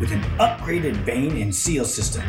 [0.00, 2.24] with an upgraded vane and seal system.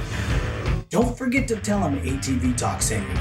[0.90, 3.16] Don't forget to tell them ATV Talk sent you.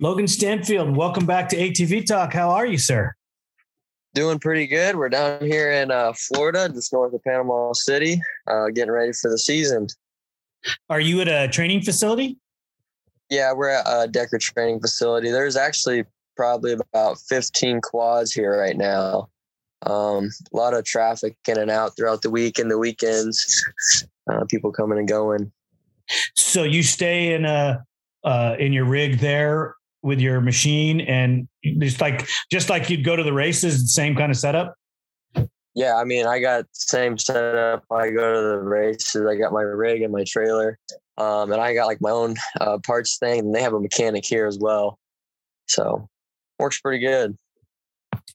[0.00, 2.32] Logan Stanfield, welcome back to ATV Talk.
[2.32, 3.14] How are you, sir?
[4.12, 4.96] Doing pretty good.
[4.96, 9.30] We're down here in uh, Florida, just north of Panama City, uh, getting ready for
[9.30, 9.86] the season.
[10.90, 12.38] Are you at a training facility?
[13.30, 15.30] Yeah, we're at a Decker training facility.
[15.30, 16.04] There's actually
[16.36, 19.28] probably about 15 quads here right now.
[19.82, 23.64] Um, a lot of traffic in and out throughout the week and the weekends.
[24.30, 25.52] Uh, people coming and going.
[26.34, 27.84] So you stay in a
[28.24, 31.48] uh, in your rig there with your machine, and
[31.78, 34.74] just like just like you'd go to the races, same kind of setup.
[35.74, 37.84] Yeah, I mean, I got same setup.
[37.90, 39.26] I go to the races.
[39.26, 40.78] I got my rig and my trailer,
[41.18, 43.40] um, and I got like my own uh, parts thing.
[43.40, 44.98] And they have a mechanic here as well,
[45.66, 46.08] so
[46.60, 47.36] works pretty good.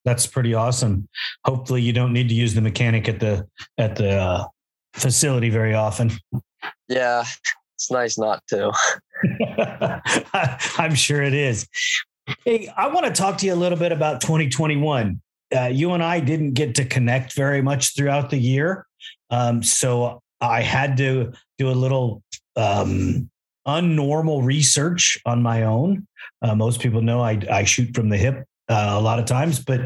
[0.03, 1.07] That's pretty awesome.
[1.45, 4.45] Hopefully, you don't need to use the mechanic at the at the uh,
[4.93, 6.11] facility very often.
[6.89, 7.23] Yeah,
[7.75, 8.73] it's nice not to.
[10.77, 11.67] I'm sure it is.
[12.43, 15.21] Hey, I want to talk to you a little bit about 2021
[15.55, 18.85] uh, you and I didn't get to connect very much throughout the year.
[19.29, 22.23] Um, so I had to do a little
[22.55, 23.29] um,
[23.67, 26.07] unnormal research on my own.
[26.41, 29.59] Uh, most people know I, I, shoot from the hip uh, a lot of times,
[29.59, 29.81] but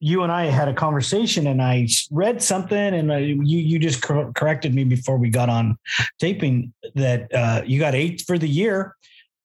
[0.00, 4.02] you and I had a conversation and I read something and I, you, you just
[4.02, 5.76] cor- corrected me before we got on
[6.18, 8.94] taping that uh, you got eighth for the year,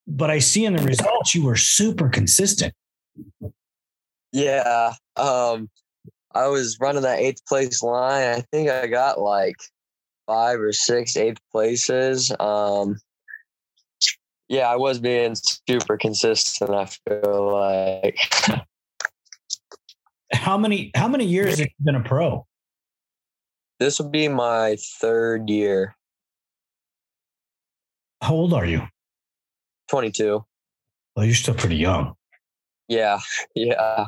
[0.06, 2.74] but I see in the results you were super consistent.
[4.32, 4.94] Yeah.
[5.16, 5.68] Um,
[6.32, 8.38] I was running that eighth place line.
[8.38, 9.56] I think I got like
[10.26, 12.32] five or six eighth places.
[12.38, 12.98] Um,
[14.48, 15.34] yeah, I was being
[15.68, 16.70] super consistent.
[16.70, 18.18] I feel like.
[20.32, 22.46] how many how many years have you been a pro?
[23.78, 25.96] This will be my third year.
[28.22, 28.82] How old are you?
[29.88, 30.44] Twenty two.
[31.16, 32.14] Well, you're still pretty young.
[32.88, 33.20] Yeah,
[33.54, 34.06] yeah.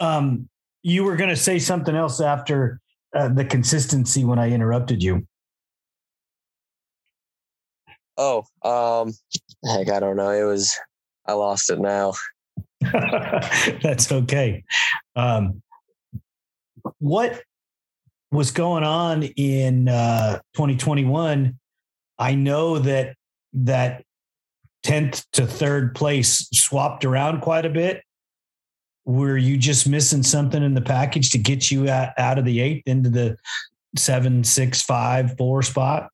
[0.00, 0.48] Um,
[0.82, 2.80] you were going to say something else after
[3.14, 5.26] uh, the consistency when I interrupted you.
[8.16, 9.12] Oh, um,
[9.64, 10.30] heck, I don't know.
[10.30, 10.76] It was,
[11.26, 12.14] I lost it now.
[12.80, 14.64] That's okay.
[15.16, 15.62] Um,
[16.98, 17.42] what
[18.30, 21.58] was going on in uh, 2021?
[22.18, 23.14] I know that
[23.54, 24.04] that
[24.84, 28.02] 10th to third place swapped around quite a bit
[29.04, 32.60] were you just missing something in the package to get you out, out of the
[32.60, 33.36] eighth into the
[33.96, 36.10] seven, six, five, four spot?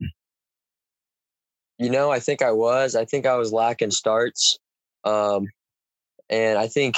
[1.79, 2.97] You know, I think I was.
[2.97, 4.59] I think I was lacking starts.
[5.05, 5.47] Um,
[6.29, 6.97] and I think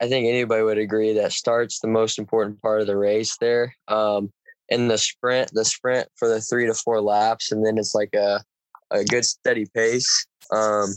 [0.00, 3.74] I think anybody would agree that starts the most important part of the race there.
[3.88, 4.32] Um,
[4.70, 8.14] and the sprint, the sprint for the three to four laps, and then it's like
[8.14, 8.42] a
[8.90, 10.26] a good steady pace.
[10.52, 10.94] Um,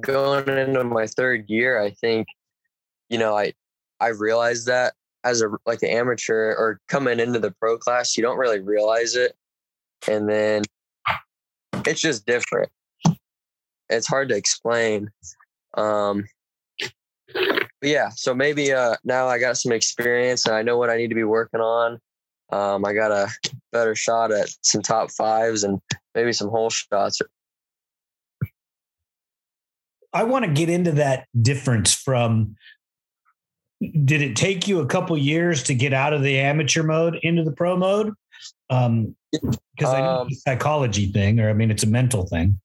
[0.00, 2.26] going into my third year, I think
[3.08, 3.52] you know, I
[4.00, 4.94] I realized that
[5.24, 9.16] as a like an amateur or coming into the pro class, you don't really realize
[9.16, 9.34] it,
[10.08, 10.62] and then
[11.86, 12.70] it's just different.
[13.88, 15.10] It's hard to explain.
[15.74, 16.24] Um,
[17.82, 21.08] yeah, so maybe uh, now I got some experience and I know what I need
[21.08, 21.98] to be working on.
[22.50, 23.28] Um, I got a
[23.72, 25.80] better shot at some top fives and
[26.14, 27.20] maybe some hole shots.
[30.12, 32.56] I want to get into that difference from
[33.80, 37.44] did it take you a couple years to get out of the amateur mode into
[37.44, 38.12] the pro mode?
[38.70, 42.26] Um, because I know Um, it's a psychology thing, or I mean, it's a mental
[42.26, 42.58] thing.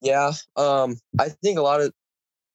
[0.00, 1.92] Yeah, um, I think a lot of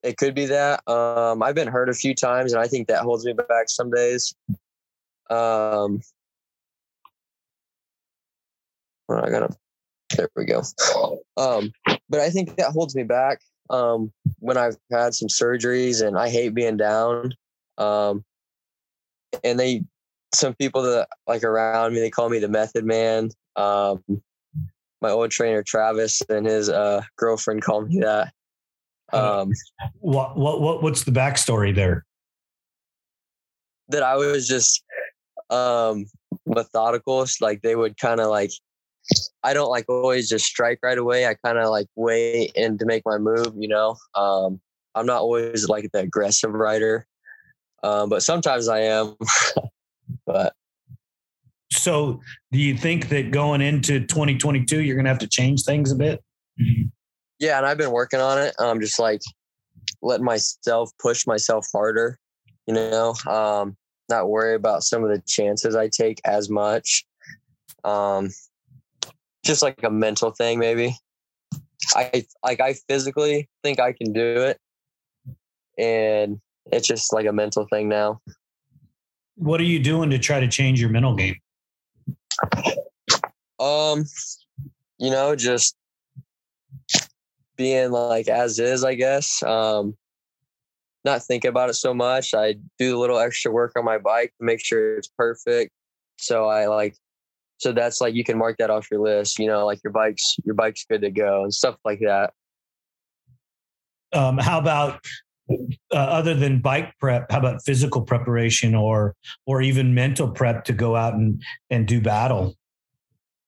[0.01, 0.87] it could be that.
[0.87, 3.91] Um, I've been hurt a few times, and I think that holds me back some
[3.91, 4.33] days.
[5.29, 6.01] Um,
[9.09, 9.55] I gotta.
[10.15, 10.61] There we go.
[11.37, 11.71] Um,
[12.09, 13.41] but I think that holds me back.
[13.69, 17.33] Um, when I've had some surgeries, and I hate being down.
[17.77, 18.23] Um,
[19.43, 19.83] and they,
[20.33, 23.29] some people that like around me, they call me the method man.
[23.55, 24.03] Um,
[25.01, 28.33] my old trainer Travis and his uh, girlfriend called me that.
[29.13, 29.51] Um,
[29.99, 32.05] What what what what's the backstory there?
[33.89, 34.83] that I was just
[35.49, 36.05] um,
[36.45, 37.25] methodical.
[37.41, 38.51] Like they would kind of like,
[39.43, 41.27] I don't like always just strike right away.
[41.27, 43.53] I kind of like wait and to make my move.
[43.57, 44.59] You know, um,
[44.95, 47.05] I'm not always like the aggressive rider,
[47.83, 49.15] um, but sometimes I am.
[50.25, 50.53] but
[51.71, 52.21] So,
[52.51, 55.95] do you think that going into 2022, you're going to have to change things a
[55.95, 56.23] bit?
[57.39, 58.55] yeah, and I've been working on it.
[58.59, 59.21] I'm just like
[60.01, 62.17] letting myself push myself harder,
[62.67, 63.75] you know, um,
[64.09, 67.05] not worry about some of the chances I take as much.
[67.83, 68.29] Um,
[69.45, 70.95] just like a mental thing, maybe.
[71.95, 74.59] I like I physically think I can do it,
[75.77, 76.39] and
[76.71, 78.21] it's just like a mental thing now.
[79.35, 81.35] What are you doing to try to change your mental game?
[83.59, 84.05] Um,
[84.97, 85.75] you know, just
[87.57, 89.43] being like as is, I guess.
[89.43, 89.95] Um,
[91.03, 92.33] not thinking about it so much.
[92.33, 95.71] I do a little extra work on my bike to make sure it's perfect.
[96.17, 96.95] So I like,
[97.57, 99.39] so that's like you can mark that off your list.
[99.39, 102.33] You know, like your bike's your bike's good to go and stuff like that.
[104.13, 104.99] Um, how about
[105.49, 107.31] uh, other than bike prep?
[107.31, 109.15] How about physical preparation or
[109.45, 112.55] or even mental prep to go out and and do battle?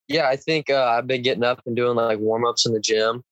[0.08, 2.80] Yeah, I think uh, I've been getting up and doing like warm ups in the
[2.80, 3.24] gym.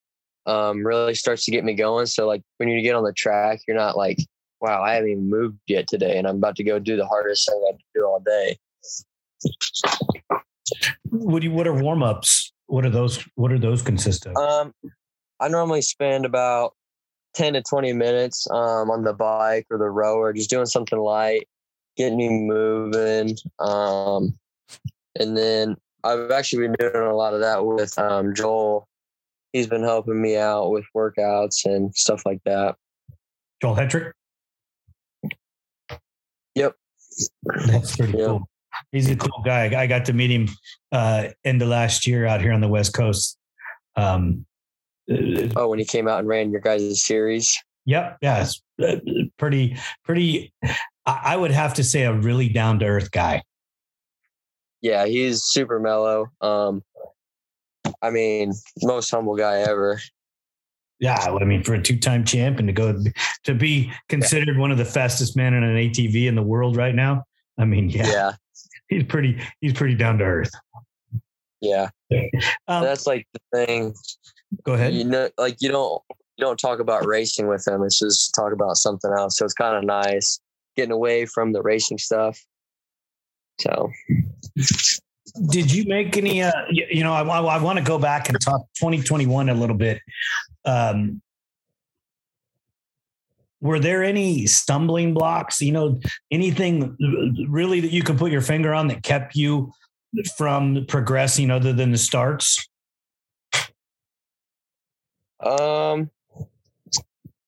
[0.45, 2.06] Um, really starts to get me going.
[2.06, 4.19] So like when you get on the track, you're not like,
[4.62, 7.50] wow, I haven't even moved yet today, and I'm about to go do the hardest
[7.50, 8.57] thing I do all day.
[11.09, 12.51] What do you, what are warm ups?
[12.67, 13.23] What are those?
[13.35, 14.35] What are those consist of?
[14.35, 14.73] Um,
[15.39, 16.73] I normally spend about
[17.33, 21.47] ten to twenty minutes um, on the bike or the rower, just doing something light,
[21.97, 23.35] getting me moving.
[23.59, 24.38] Um,
[25.19, 28.88] and then I've actually been doing a lot of that with um, Joel.
[29.53, 32.75] He's been helping me out with workouts and stuff like that.
[33.62, 34.12] Joel Hetrick.
[36.56, 36.75] Yep.
[37.67, 38.25] That's pretty Yeah.
[38.25, 38.50] cool.
[38.92, 39.66] He's a cool guy.
[39.81, 40.48] I got to meet him
[40.92, 43.38] uh, end of last year out here on the West Coast.
[43.95, 44.45] Um,
[45.10, 47.57] uh, Oh, when he came out and ran your guys' series.
[47.86, 48.18] Yep.
[48.22, 48.42] Yeah.
[48.42, 48.95] It's uh,
[49.38, 50.51] pretty, pretty,
[51.06, 53.44] I would have to say a really down to earth guy.
[54.81, 56.27] Yeah, he's super mellow.
[56.42, 56.83] Um,
[58.01, 60.00] I mean, most humble guy ever.
[61.00, 61.19] Yeah.
[61.19, 63.04] I mean, for a two time champ and to go
[63.44, 66.96] to be considered one of the fastest men in an ATV in the world right
[66.96, 67.24] now.
[67.58, 68.32] I mean, yeah, Yeah,
[68.89, 70.51] he's pretty, he's pretty down to earth.
[71.62, 71.89] yeah.
[72.68, 73.94] Um, That's like the thing.
[74.63, 74.94] go ahead.
[74.94, 76.01] you know like you don't
[76.38, 79.54] you don't talk about racing with them it's just talk about something else so it's
[79.54, 80.39] kind of nice
[80.75, 82.39] getting away from the racing stuff
[83.60, 83.89] so
[85.50, 86.42] Did you make any?
[86.42, 89.75] Uh, you, you know, I, I, want to go back and talk 2021 a little
[89.75, 90.00] bit.
[90.65, 91.22] Um,
[93.65, 95.60] were there any stumbling blocks?
[95.62, 96.00] You know,
[96.31, 96.95] anything
[97.50, 99.72] really that you could put your finger on that kept you
[100.38, 102.67] from progressing other than the starts?
[105.45, 106.10] um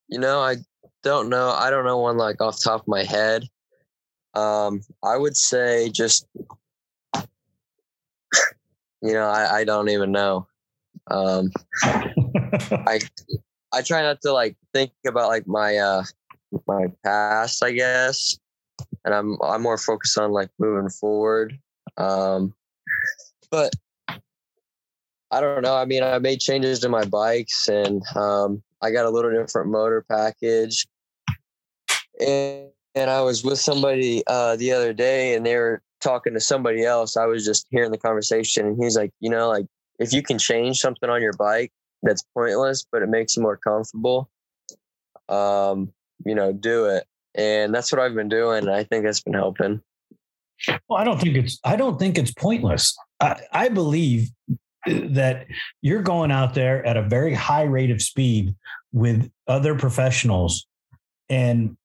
[0.08, 0.56] you know i
[1.02, 3.44] don't know i don't know one like off the top of my head
[4.34, 6.26] um i would say just
[9.02, 10.46] you know i, I don't even know
[11.10, 11.50] um
[11.82, 13.00] I
[13.72, 16.04] I try not to like think about like my uh
[16.66, 18.38] my past, I guess.
[19.04, 21.58] And I'm I'm more focused on like moving forward.
[21.96, 22.54] Um
[23.50, 23.72] but
[25.30, 25.76] I don't know.
[25.76, 29.70] I mean, I made changes to my bikes and um I got a little different
[29.70, 30.86] motor package.
[32.20, 36.40] And and I was with somebody uh the other day and they were talking to
[36.40, 37.16] somebody else.
[37.16, 39.66] I was just hearing the conversation and he's like, you know, like
[39.98, 43.56] if you can change something on your bike that's pointless, but it makes you more
[43.56, 44.30] comfortable.
[45.28, 45.92] Um,
[46.24, 47.04] you know, do it.
[47.34, 48.68] and that's what I've been doing.
[48.68, 49.80] I think that's been helping.
[50.88, 52.96] Well, I don't think it's I don't think it's pointless.
[53.20, 54.30] I, I believe
[54.86, 55.46] that
[55.82, 58.54] you're going out there at a very high rate of speed
[58.92, 60.66] with other professionals,
[61.28, 61.76] and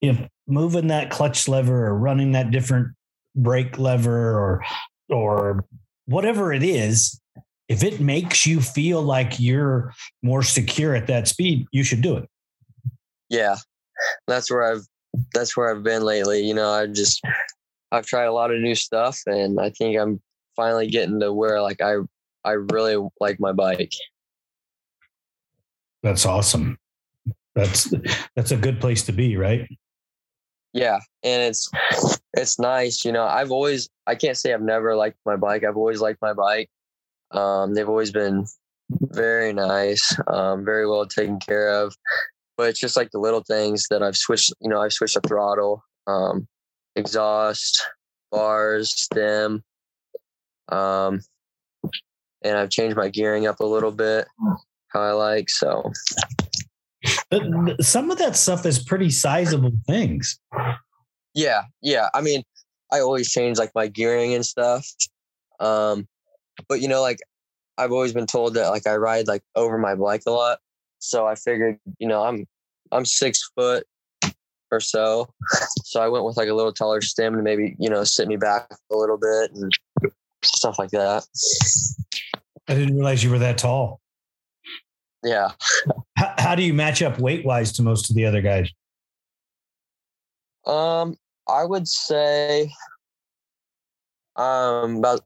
[0.00, 2.88] if moving that clutch lever or running that different
[3.34, 4.64] brake lever or
[5.08, 5.64] or
[6.06, 7.20] whatever it is,
[7.68, 9.92] if it makes you feel like you're
[10.22, 12.28] more secure at that speed, you should do it.
[13.28, 13.56] Yeah,
[14.26, 14.86] that's where I've
[15.32, 16.42] that's where I've been lately.
[16.42, 17.22] You know, I just
[17.90, 20.20] I've tried a lot of new stuff, and I think I'm
[20.56, 21.96] finally getting to where like I
[22.44, 23.92] I really like my bike.
[26.02, 26.78] That's awesome.
[27.54, 27.94] That's
[28.34, 29.68] that's a good place to be, right?
[30.72, 31.70] Yeah, and it's
[32.34, 33.04] it's nice.
[33.04, 35.64] You know, I've always I can't say I've never liked my bike.
[35.64, 36.70] I've always liked my bike.
[37.32, 38.46] Um, they've always been
[38.90, 41.94] very nice, um, very well taken care of.
[42.56, 44.52] But it's just like the little things that I've switched.
[44.60, 46.46] You know, I've switched the throttle, um,
[46.96, 47.82] exhaust,
[48.30, 49.62] bars, stem,
[50.68, 51.20] um,
[52.42, 54.26] and I've changed my gearing up a little bit.
[54.88, 55.90] How I like so.
[57.80, 60.38] Some of that stuff is pretty sizable things.
[61.34, 62.08] Yeah, yeah.
[62.14, 62.42] I mean,
[62.92, 64.86] I always change like my gearing and stuff.
[65.58, 66.06] Um,
[66.68, 67.18] but you know, like
[67.78, 70.58] I've always been told that like I ride like over my bike a lot.
[70.98, 72.46] So I figured, you know, I'm
[72.92, 73.86] I'm six foot
[74.70, 75.32] or so.
[75.84, 78.36] So I went with like a little taller stem to maybe, you know, sit me
[78.36, 79.72] back a little bit and
[80.42, 81.24] stuff like that.
[82.68, 84.00] I didn't realize you were that tall.
[85.22, 85.50] Yeah.
[86.16, 88.70] How, how do you match up weight wise to most of the other guys?
[90.66, 91.16] Um,
[91.48, 92.72] I would say
[94.36, 95.20] um about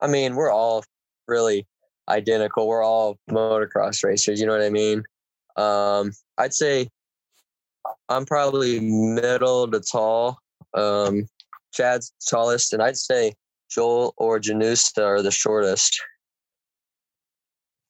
[0.00, 0.84] I mean, we're all
[1.26, 1.66] really
[2.08, 2.66] identical.
[2.66, 5.02] We're all motocross racers, you know what I mean?
[5.56, 6.88] Um, I'd say
[8.08, 10.38] I'm probably middle to tall.
[10.74, 11.26] Um,
[11.72, 13.32] Chad's tallest, and I'd say
[13.70, 16.00] Joel or Janusa are the shortest.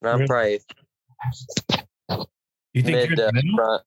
[0.02, 0.60] And I'm probably
[2.74, 3.56] You think mid you're to middle?
[3.56, 3.82] front.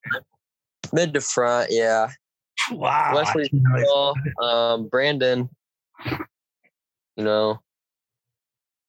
[0.93, 2.09] Mid to front, yeah.
[2.71, 3.13] Wow.
[3.15, 3.49] Wesley's
[3.85, 4.15] tall.
[4.41, 5.49] Um, Brandon,
[7.15, 7.59] you know,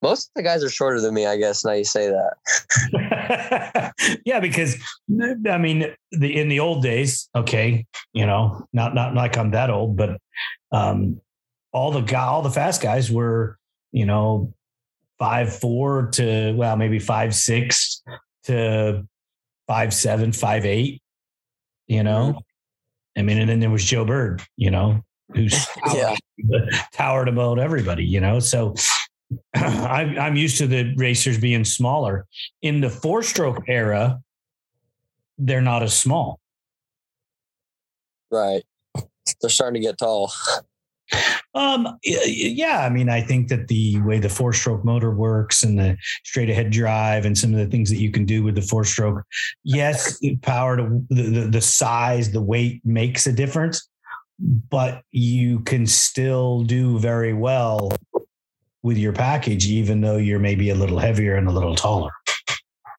[0.02, 1.26] most of the guys are shorter than me.
[1.26, 3.92] I guess now you say that.
[4.24, 4.76] yeah, because
[5.48, 9.70] I mean, the in the old days, okay, you know, not not like I'm that
[9.70, 10.18] old, but
[10.72, 11.20] um,
[11.72, 13.58] all the guy, all the fast guys were,
[13.92, 14.52] you know,
[15.18, 18.02] five four to well, maybe five six
[18.44, 19.06] to
[19.66, 21.00] five seven, five eight.
[21.86, 22.40] You know,
[23.16, 25.02] I mean, and then there was Joe Bird, you know,
[25.34, 26.16] who's Yeah.
[26.92, 28.40] towered above everybody, you know.
[28.40, 28.74] So
[29.54, 32.26] I'm I'm used to the racers being smaller.
[32.62, 34.20] In the four stroke era,
[35.38, 36.40] they're not as small.
[38.30, 38.62] Right.
[39.40, 40.32] They're starting to get tall.
[41.54, 45.78] Um, yeah, I mean, I think that the way the four stroke motor works and
[45.78, 48.62] the straight ahead drive and some of the things that you can do with the
[48.62, 49.22] four stroke,
[49.62, 53.86] yes, power to the, the, the size, the weight makes a difference,
[54.38, 57.92] but you can still do very well
[58.82, 62.10] with your package, even though you're maybe a little heavier and a little taller.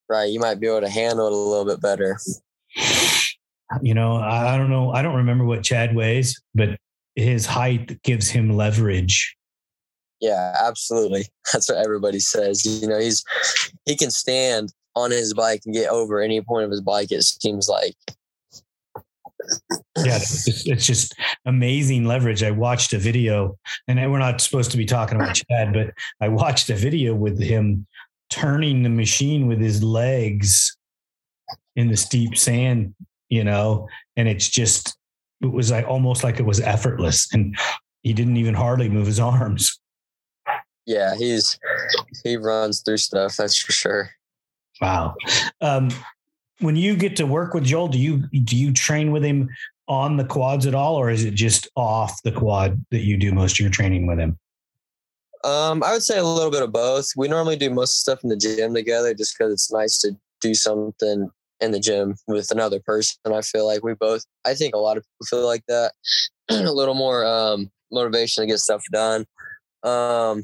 [0.10, 0.30] Right.
[0.30, 2.18] You might be able to handle it a little bit better.
[3.82, 4.92] You know, I I don't know.
[4.92, 6.78] I don't remember what Chad weighs, but
[7.16, 9.36] his height gives him leverage.
[10.20, 11.26] Yeah, absolutely.
[11.54, 12.66] That's what everybody says.
[12.66, 13.24] You know, he's
[13.86, 17.12] he can stand on his bike and get over any point of his bike.
[17.12, 17.96] It seems like.
[19.98, 22.44] Yeah, it's just, it's just amazing leverage.
[22.44, 23.58] I watched a video,
[23.88, 27.42] and we're not supposed to be talking about Chad, but I watched a video with
[27.42, 27.86] him
[28.30, 30.76] turning the machine with his legs
[31.76, 32.96] in the steep sand,
[33.30, 34.98] you know, and it's just
[35.42, 37.58] it was like almost like it was effortless, and
[38.02, 39.80] he didn't even hardly move his arms.
[40.86, 41.60] Yeah, he's
[42.24, 43.38] he runs through stuff.
[43.38, 44.10] That's for sure.
[44.82, 45.16] Wow.
[45.62, 45.90] Um,
[46.64, 49.50] when you get to work with Joel, do you do you train with him
[49.88, 53.32] on the quads at all, or is it just off the quad that you do
[53.32, 54.40] most of your training with him?
[55.44, 57.10] Um, I would say a little bit of both.
[57.18, 60.16] We normally do most of stuff in the gym together, just because it's nice to
[60.40, 61.30] do something
[61.60, 63.18] in the gym with another person.
[63.26, 64.24] I feel like we both.
[64.46, 65.92] I think a lot of people feel like that.
[66.50, 69.26] a little more um, motivation to get stuff done.
[69.84, 70.44] Um,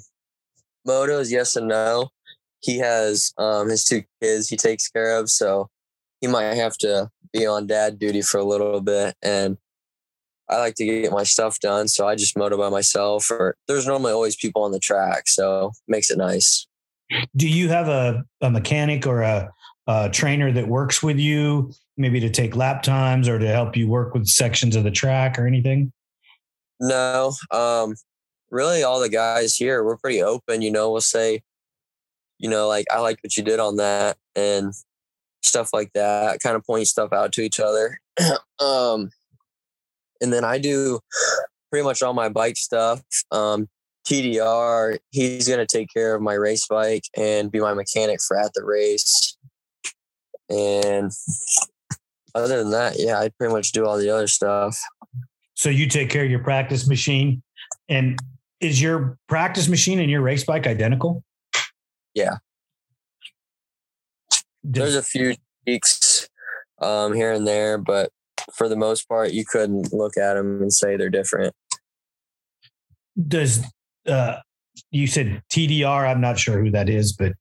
[0.87, 2.09] motos, yes and no.
[2.61, 5.69] He has um, his two kids he takes care of, so
[6.21, 9.15] he might have to be on dad duty for a little bit.
[9.21, 9.57] And
[10.49, 13.29] I like to get my stuff done, so I just moto by myself.
[13.29, 16.67] Or there's normally always people on the track, so makes it nice.
[17.35, 19.51] Do you have a, a mechanic or a,
[19.87, 23.87] a trainer that works with you maybe to take lap times or to help you
[23.87, 25.91] work with sections of the track or anything?
[26.79, 27.95] No, um,
[28.49, 30.61] really, all the guys here we're pretty open.
[30.61, 31.41] You know, we'll say,
[32.37, 34.73] you know, like I like what you did on that and
[35.41, 36.39] stuff like that.
[36.41, 37.99] Kind of point stuff out to each other.
[38.59, 39.09] um,
[40.21, 40.99] and then I do
[41.71, 43.01] pretty much all my bike stuff.
[43.31, 43.67] Um,
[44.07, 48.37] TDR, he's going to take care of my race bike and be my mechanic for
[48.37, 49.37] at the race.
[50.49, 51.11] And
[52.33, 54.79] other than that, yeah, I pretty much do all the other stuff.
[55.55, 57.43] So you take care of your practice machine.
[57.87, 58.19] And
[58.61, 61.23] is your practice machine and your race bike identical?
[62.13, 62.37] Yeah.
[64.63, 66.27] There's a few tweaks
[66.81, 68.11] um, here and there, but
[68.53, 71.53] for the most part, you couldn't look at them and say they're different.
[73.27, 73.63] Does
[74.07, 74.37] uh,
[74.91, 76.09] you said TDR?
[76.09, 77.33] I'm not sure who that is, but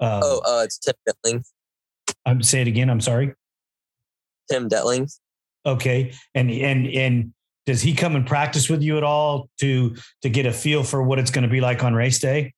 [0.00, 1.44] um, oh, uh, it's Tim Detling.
[2.26, 2.90] I'm say it again.
[2.90, 3.34] I'm sorry.
[4.50, 5.10] Tim Detling.
[5.64, 7.32] Okay, and and and
[7.66, 11.02] does he come and practice with you at all to to get a feel for
[11.02, 12.52] what it's going to be like on race day?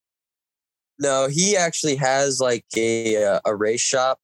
[0.98, 4.18] No, he actually has like a uh, a race shop.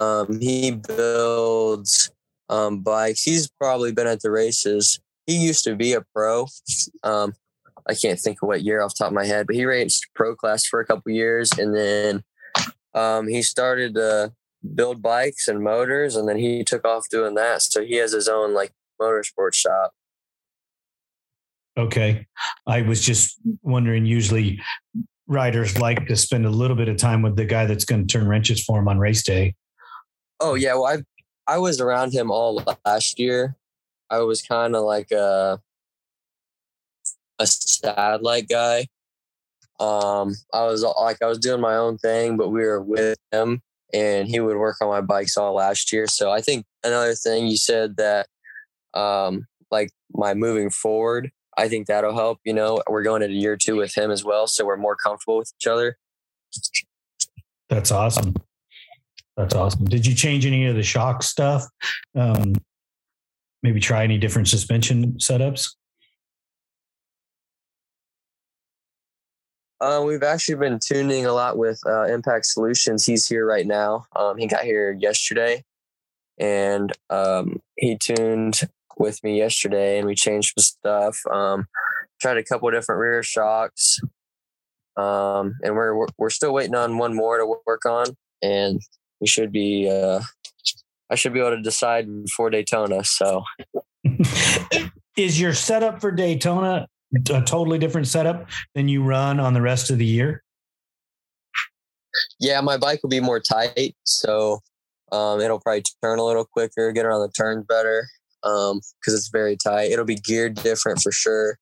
[0.00, 2.10] Um, he builds
[2.48, 3.22] um, bikes.
[3.22, 5.00] He's probably been at the races.
[5.26, 6.46] He used to be a pro.
[7.02, 7.34] Um,
[7.88, 10.34] I can't think of what year off top of my head, but he raced pro
[10.34, 12.22] class for a couple years, and then
[12.94, 14.32] um, he started to
[14.74, 17.62] build bikes and motors, and then he took off doing that.
[17.62, 19.92] So he has his own like motorsport shop.
[21.78, 22.26] Okay,
[22.66, 24.04] I was just wondering.
[24.04, 24.60] Usually,
[25.28, 28.18] riders like to spend a little bit of time with the guy that's going to
[28.18, 29.54] turn wrenches for him on race day.
[30.40, 30.96] Oh yeah, well I
[31.46, 33.56] I was around him all last year.
[34.10, 35.60] I was kind of like a
[37.38, 38.86] a satellite guy.
[39.80, 43.62] Um, I was like I was doing my own thing, but we were with him,
[43.92, 46.06] and he would work on my bikes all last year.
[46.06, 48.26] So I think another thing you said that,
[48.94, 52.38] um, like my moving forward, I think that'll help.
[52.44, 55.38] You know, we're going into year two with him as well, so we're more comfortable
[55.38, 55.98] with each other.
[57.68, 58.34] That's awesome.
[59.36, 59.84] That's awesome.
[59.84, 61.64] Did you change any of the shock stuff?
[62.14, 62.54] Um,
[63.62, 65.74] maybe try any different suspension setups?
[69.80, 73.04] Uh, we've actually been tuning a lot with uh, Impact Solutions.
[73.04, 74.06] He's here right now.
[74.14, 75.62] Um, he got here yesterday,
[76.38, 78.60] and um, he tuned
[78.98, 81.18] with me yesterday, and we changed some stuff.
[81.30, 81.66] Um,
[82.20, 83.98] tried a couple different rear shocks,
[84.96, 88.06] um, and we're we're still waiting on one more to work on,
[88.42, 88.80] and
[89.20, 89.88] we should be.
[89.90, 90.20] Uh,
[91.10, 93.02] I should be able to decide before Daytona.
[93.02, 93.42] So,
[95.16, 96.86] is your setup for Daytona
[97.30, 100.42] a totally different setup than you run on the rest of the year?
[102.38, 104.60] Yeah, my bike will be more tight, so
[105.12, 108.06] um, it'll probably turn a little quicker, get around the turns better
[108.42, 109.90] because um, it's very tight.
[109.90, 111.58] It'll be geared different for sure.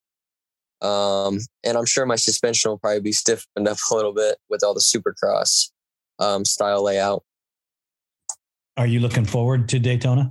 [0.83, 4.63] Um, and I'm sure my suspension will probably be stiffened up a little bit with
[4.63, 5.71] all the supercross
[6.19, 7.23] um, style layout.
[8.77, 10.29] Are you looking forward to Daytona?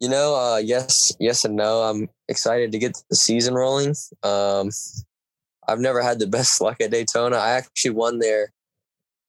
[0.00, 1.82] You know, uh, yes, yes, and no.
[1.82, 3.94] I'm excited to get the season rolling.
[4.22, 4.70] Um,
[5.66, 7.36] I've never had the best luck at Daytona.
[7.36, 8.52] I actually won there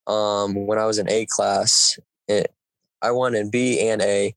[0.07, 1.97] um, when I was in A class.
[2.27, 2.53] It,
[3.01, 4.35] I won in B and A,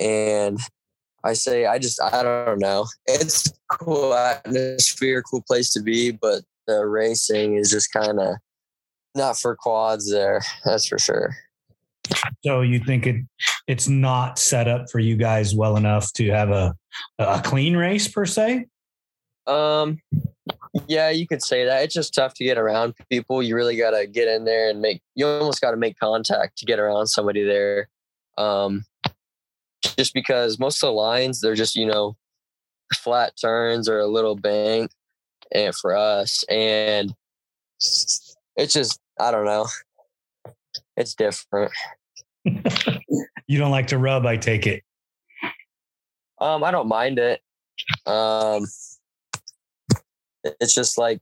[0.00, 0.58] and
[1.22, 2.86] I say I just I don't know.
[3.06, 8.36] It's cool atmosphere, cool place to be, but the racing is just kind of
[9.14, 10.40] not for quads there.
[10.64, 11.34] That's for sure.
[12.44, 13.16] So you think it
[13.66, 16.74] it's not set up for you guys well enough to have a
[17.18, 18.66] a clean race per se?
[19.46, 19.98] Um
[20.86, 21.82] yeah, you could say that.
[21.82, 23.42] It's just tough to get around people.
[23.42, 26.58] You really got to get in there and make you almost got to make contact
[26.58, 27.88] to get around somebody there.
[28.38, 28.84] Um
[29.82, 32.16] just because most of the lines they're just, you know,
[32.96, 34.90] flat turns or a little bank
[35.52, 37.14] and for us and
[38.56, 39.66] it's just I don't know.
[40.96, 41.72] It's different.
[42.44, 44.82] you don't like to rub, I take it.
[46.40, 47.40] Um, I don't mind it.
[48.06, 48.66] Um,
[50.44, 51.20] it's just like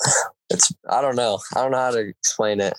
[0.50, 0.72] it's.
[0.88, 1.40] I don't know.
[1.54, 2.78] I don't know how to explain it.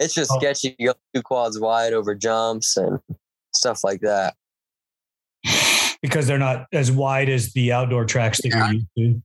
[0.00, 0.38] It's just oh.
[0.38, 0.74] sketchy.
[0.78, 2.98] You go two quads wide over jumps and
[3.54, 4.34] stuff like that.
[6.02, 8.70] Because they're not as wide as the outdoor tracks that yeah.
[8.70, 9.22] you're used to.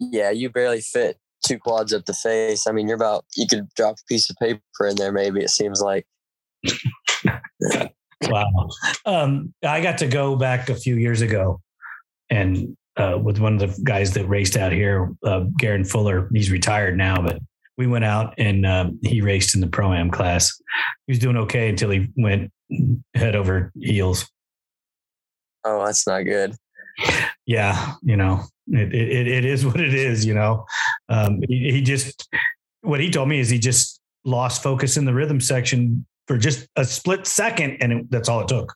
[0.00, 2.66] Yeah, you barely fit two quads up the face.
[2.66, 5.12] I mean, you're about you could drop a piece of paper in there.
[5.12, 6.06] Maybe it seems like.
[8.28, 8.68] wow,
[9.06, 11.60] um, I got to go back a few years ago,
[12.30, 16.28] and uh, with one of the guys that raced out here, uh, Garen Fuller.
[16.32, 17.38] He's retired now, but
[17.78, 20.60] we went out and um, he raced in the pro am class.
[21.06, 22.50] He was doing okay until he went
[23.14, 24.28] head over heels.
[25.64, 26.54] Oh, that's not good.
[27.46, 30.26] Yeah, you know, it it, it is what it is.
[30.26, 30.66] You know,
[31.08, 32.28] um, he, he just
[32.82, 36.66] what he told me is he just lost focus in the rhythm section for just
[36.76, 38.74] a split second, and it, that's all it took.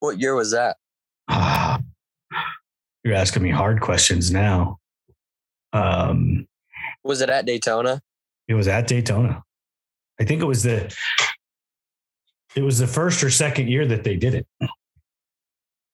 [0.00, 0.76] What year was that?
[3.04, 4.78] You're asking me hard questions now.
[5.72, 6.46] Um,
[7.04, 8.00] was it at Daytona?
[8.48, 9.42] It was at Daytona.
[10.20, 10.94] I think it was the
[12.56, 14.46] it was the first or second year that they did it.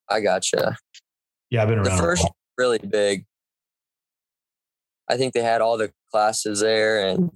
[0.09, 0.77] I gotcha.
[1.51, 1.97] Yeah, I've been around.
[1.97, 3.25] The first really big.
[5.09, 7.31] I think they had all the classes there, and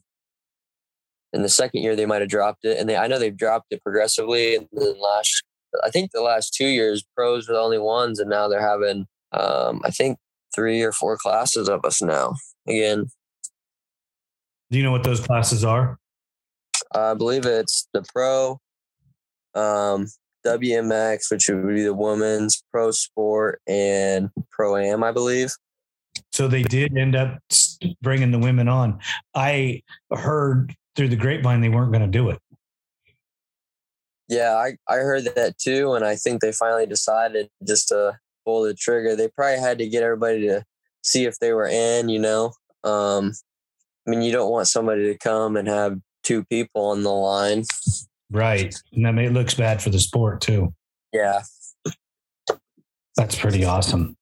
[1.32, 3.66] in the second year they might have dropped it, and they I know they've dropped
[3.70, 4.56] it progressively.
[4.56, 5.42] And then last,
[5.84, 9.06] I think the last two years pros were the only ones, and now they're having
[9.32, 10.18] um, I think
[10.54, 12.34] three or four classes of us now
[12.66, 13.06] again.
[14.70, 15.98] Do you know what those classes are?
[16.94, 18.58] I believe it's the pro,
[19.54, 20.06] um,
[20.46, 25.52] WMX, which would be the women's pro sport and pro am, I believe.
[26.32, 27.38] So they did end up
[28.02, 29.00] bringing the women on.
[29.34, 32.38] I heard through the grapevine they weren't going to do it.
[34.28, 35.94] Yeah, I, I heard that too.
[35.94, 39.16] And I think they finally decided just to pull the trigger.
[39.16, 40.64] They probably had to get everybody to
[41.02, 42.52] see if they were in, you know.
[42.84, 43.32] Um,
[44.06, 47.64] I mean, you don't want somebody to come and have two people on the line.
[48.30, 48.74] Right.
[48.92, 50.72] And that may, it looks bad for the sport too.
[51.12, 51.42] Yeah.
[53.16, 54.16] That's pretty awesome.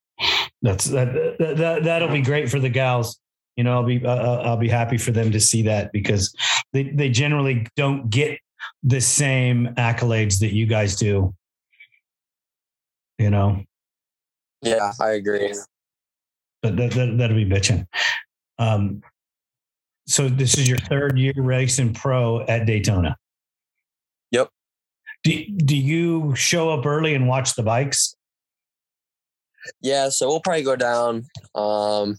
[0.62, 3.21] That's that, that, that that'll be great for the gals.
[3.57, 6.35] You know, I'll be uh, uh, I'll be happy for them to see that because
[6.73, 8.38] they they generally don't get
[8.83, 11.35] the same accolades that you guys do.
[13.19, 13.62] You know.
[14.62, 15.55] Yeah, I agree.
[16.62, 17.87] But that, that that'll be bitching.
[18.59, 19.03] Um,
[20.09, 23.16] so this is your third year racing pro at Daytona.
[24.31, 24.49] Yep.
[25.23, 28.16] Do, do you show up early and watch the bikes?
[29.83, 32.18] Yeah, so we'll probably go down um,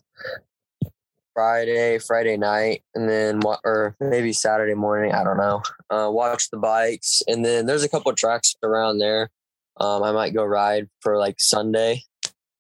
[1.34, 5.14] Friday, Friday night, and then or maybe Saturday morning.
[5.14, 5.64] I don't know.
[5.90, 9.32] Uh, watch the bikes, and then there's a couple tracks around there.
[9.80, 12.04] Um, I might go ride for like Sunday,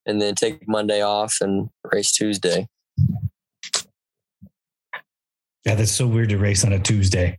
[0.07, 2.67] and then take Monday off and race Tuesday.
[5.69, 7.37] Yeah, that's so weird to race on a Tuesday.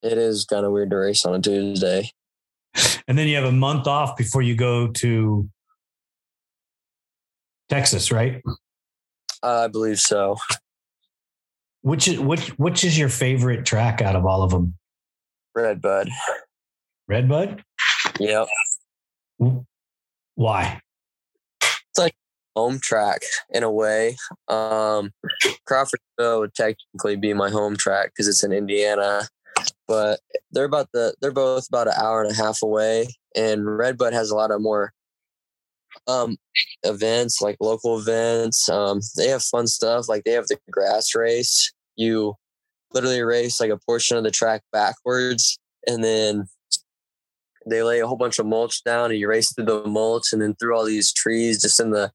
[0.00, 2.08] It is kind of weird to race on a Tuesday.
[3.08, 5.50] And then you have a month off before you go to
[7.68, 8.40] Texas, right?
[9.42, 10.36] I believe so.
[11.82, 14.74] Which is which which is your favorite track out of all of them?
[15.56, 16.08] Red Bud.
[17.08, 17.64] Red Bud?
[18.20, 18.46] Yep.
[20.36, 20.80] Why?
[21.60, 22.14] It's like
[22.56, 24.16] home track in a way.
[24.48, 25.12] Um,
[25.66, 29.28] Crawfordsville would technically be my home track because it's in Indiana,
[29.86, 33.08] but they're about the they're both about an hour and a half away.
[33.36, 34.92] And Redbud has a lot of more
[36.08, 36.36] um
[36.82, 38.68] events like local events.
[38.68, 41.72] Um, they have fun stuff like they have the grass race.
[41.96, 42.34] You
[42.92, 46.46] literally race like a portion of the track backwards, and then
[47.68, 50.40] they lay a whole bunch of mulch down and you race through the mulch and
[50.40, 52.12] then through all these trees just in the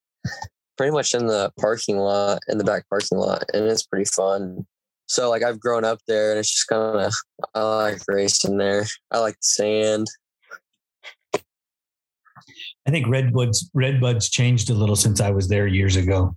[0.77, 4.65] pretty much in the parking lot in the back parking lot and it's pretty fun.
[5.07, 7.13] So like i've grown up there and it's just kind of
[7.53, 8.85] i like racing there.
[9.11, 10.07] I like the sand.
[12.87, 16.35] I think redbuds redbuds changed a little since i was there years ago.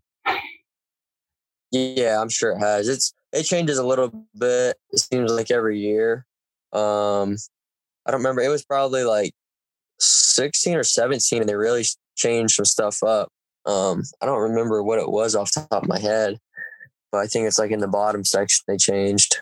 [1.70, 2.88] Yeah i'm sure it has.
[2.88, 6.26] It's it changes a little bit it seems like every year.
[6.72, 7.36] Um
[8.04, 9.32] i don't remember it was probably like
[10.00, 11.84] 16 or 17 and they really
[12.16, 13.30] changed some stuff up
[13.66, 16.38] um, I don't remember what it was off the top of my head,
[17.10, 19.40] but I think it's like in the bottom section they changed.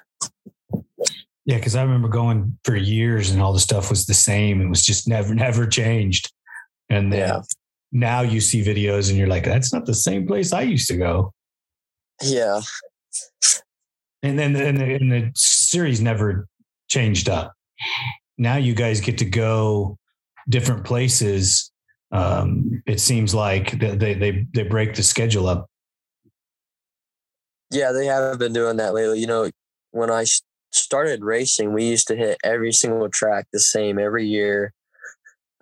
[1.45, 4.61] Yeah, because I remember going for years and all the stuff was the same.
[4.61, 6.33] It was just never, never changed.
[6.89, 7.43] And then yeah.
[7.91, 10.97] now you see videos and you're like, that's not the same place I used to
[10.97, 11.33] go.
[12.23, 12.61] Yeah.
[14.23, 16.47] And then and the, and the series never
[16.89, 17.55] changed up.
[18.39, 19.99] Now you guys get to go
[20.49, 21.72] different places
[22.12, 25.66] um, it seems like they, they they break the schedule up.
[27.70, 29.18] Yeah, they have been doing that lately.
[29.18, 29.51] You know,
[29.92, 30.27] when I
[30.72, 34.75] started racing, we used to hit every single track the same every year.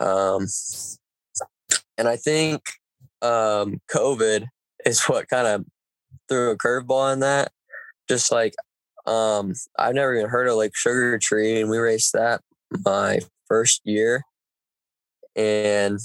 [0.01, 0.49] Um,
[1.97, 2.63] and I think
[3.23, 4.47] um, COVID
[4.85, 5.65] is what kind of
[6.29, 7.53] threw a curveball in that.
[8.09, 8.55] Just like
[9.07, 12.41] um, I've never even heard of like Sugar Tree, and we raced that
[12.85, 14.25] my first year,
[15.37, 16.01] and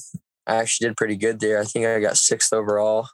[0.47, 1.59] I actually did pretty good there.
[1.59, 3.07] I think I got sixth overall.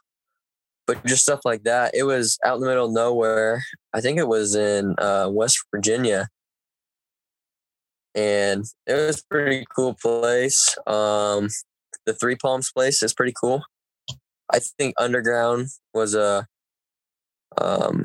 [0.86, 1.92] but just stuff like that.
[1.94, 3.62] It was out in the middle of nowhere.
[3.92, 6.28] I think it was in uh, West Virginia,
[8.14, 10.76] and it was a pretty cool place.
[10.86, 11.48] Um,
[12.06, 13.62] the Three Palms place is pretty cool.
[14.52, 16.46] I think Underground was a
[17.60, 18.02] um,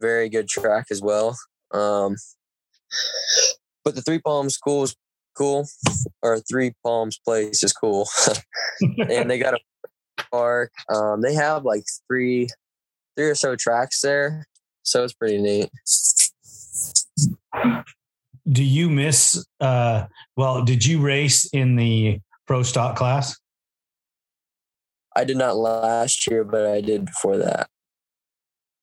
[0.00, 1.36] very good track as well.
[1.72, 2.16] Um,
[3.84, 4.94] but the Three Palms school is
[5.36, 5.66] cool,
[6.22, 8.08] or Three Palms place is cool,
[9.08, 9.58] and they got a
[10.30, 10.72] park.
[10.92, 12.48] Um, they have like three,
[13.16, 14.46] three or so tracks there,
[14.82, 15.70] so it's pretty neat.
[18.50, 19.44] Do you miss?
[19.60, 20.04] Uh,
[20.36, 23.38] well, did you race in the pro stock class?
[25.16, 27.68] I did not last year, but I did before that.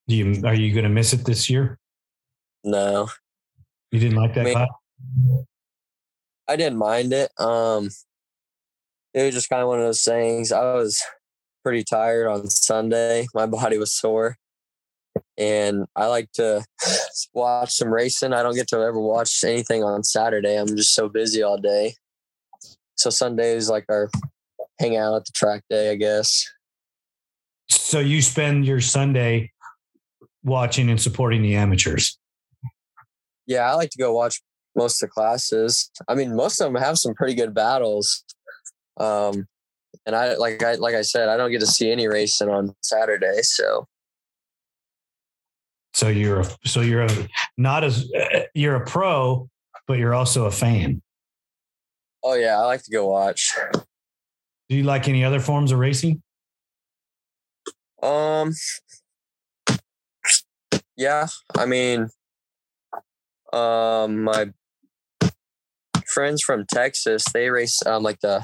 [0.08, 1.78] Do you are you going to miss it this year?
[2.64, 3.08] No,
[3.92, 4.70] You didn't like that I mean- class?
[6.47, 7.32] I didn't mind it.
[7.39, 7.89] Um,
[9.13, 10.51] it was just kind of one of those things.
[10.51, 11.01] I was
[11.63, 13.27] pretty tired on Sunday.
[13.34, 14.38] My body was sore,
[15.38, 16.63] and I like to
[17.34, 18.34] watch some racing.
[18.34, 20.56] I don't get to ever watch anything on Saturday.
[20.56, 21.95] I'm just so busy all day.
[22.95, 24.10] So Sunday is like our
[24.80, 26.45] hang out at the track day, I guess.
[27.69, 29.51] So you spend your Sunday
[30.43, 32.17] watching and supporting the amateurs.
[33.47, 34.41] Yeah, I like to go watch
[34.75, 35.91] most of the classes.
[36.07, 38.23] I mean, most of them have some pretty good battles.
[38.97, 39.47] Um,
[40.05, 42.73] and I like I like I said, I don't get to see any racing on
[42.81, 43.88] Saturday, so
[45.93, 49.49] So you're a, so you're a, not as uh, you're a pro,
[49.88, 51.01] but you're also a fan.
[52.23, 53.55] oh yeah, I like to go watch.
[54.69, 56.21] Do you like any other forms of racing?
[58.01, 58.53] Um,
[60.95, 62.07] yeah, I mean,
[63.53, 64.51] um, my
[66.12, 68.43] friends from Texas, they race um like the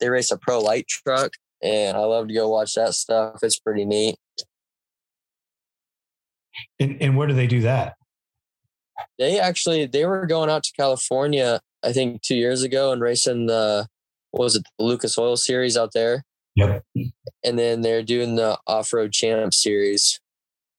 [0.00, 3.40] they race a pro light truck, and I love to go watch that stuff.
[3.42, 4.16] It's pretty neat.
[6.80, 7.94] And, and where do they do that?
[9.18, 13.46] They actually they were going out to California, I think two years ago, and racing
[13.46, 13.86] the
[14.30, 16.24] what was it the Lucas Oil Series out there,
[16.56, 16.82] Yep.
[17.44, 20.20] and then they're doing the Off Road Champ Series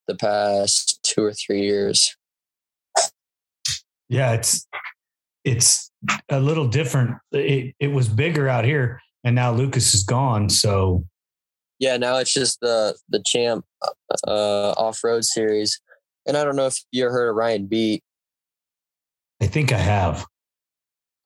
[0.08, 2.16] the past two or three years.
[4.10, 4.66] Yeah, it's
[5.44, 5.87] it's
[6.30, 7.18] a little different.
[7.32, 10.50] It it was bigger out here, and now Lucas is gone.
[10.50, 11.06] So
[11.80, 13.66] Yeah, now it's just the the Champ
[14.28, 15.80] uh, Off Road Series,
[16.26, 18.04] and I don't know if you heard of Ryan Beat.
[19.42, 20.26] I think I have.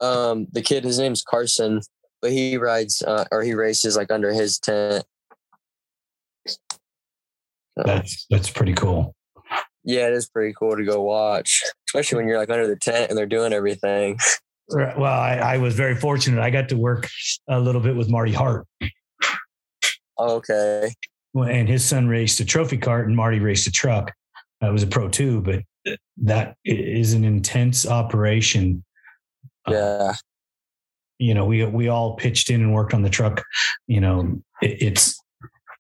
[0.02, 1.82] Um, the kid, his name's Carson,
[2.22, 5.06] but he rides uh, or he races like under his tent.
[6.48, 9.16] So, That's that's pretty cool.
[9.84, 13.10] yeah, it is pretty cool to go watch, especially when you're like under the tent
[13.10, 14.18] and they're doing everything.
[14.74, 16.42] Well, I, I was very fortunate.
[16.42, 17.08] I got to work
[17.50, 18.68] a little bit with Marty Hart,
[20.20, 20.92] Okay,
[21.36, 24.12] and his son raced a trophy kart, and Marty raced a truck.
[24.62, 25.64] I was a pro too, but
[26.18, 28.84] that is an intense operation.
[29.68, 30.14] Uh, yeah,
[31.20, 33.44] you know, we we all pitched in and worked on the truck.
[33.88, 35.22] You know, it, it's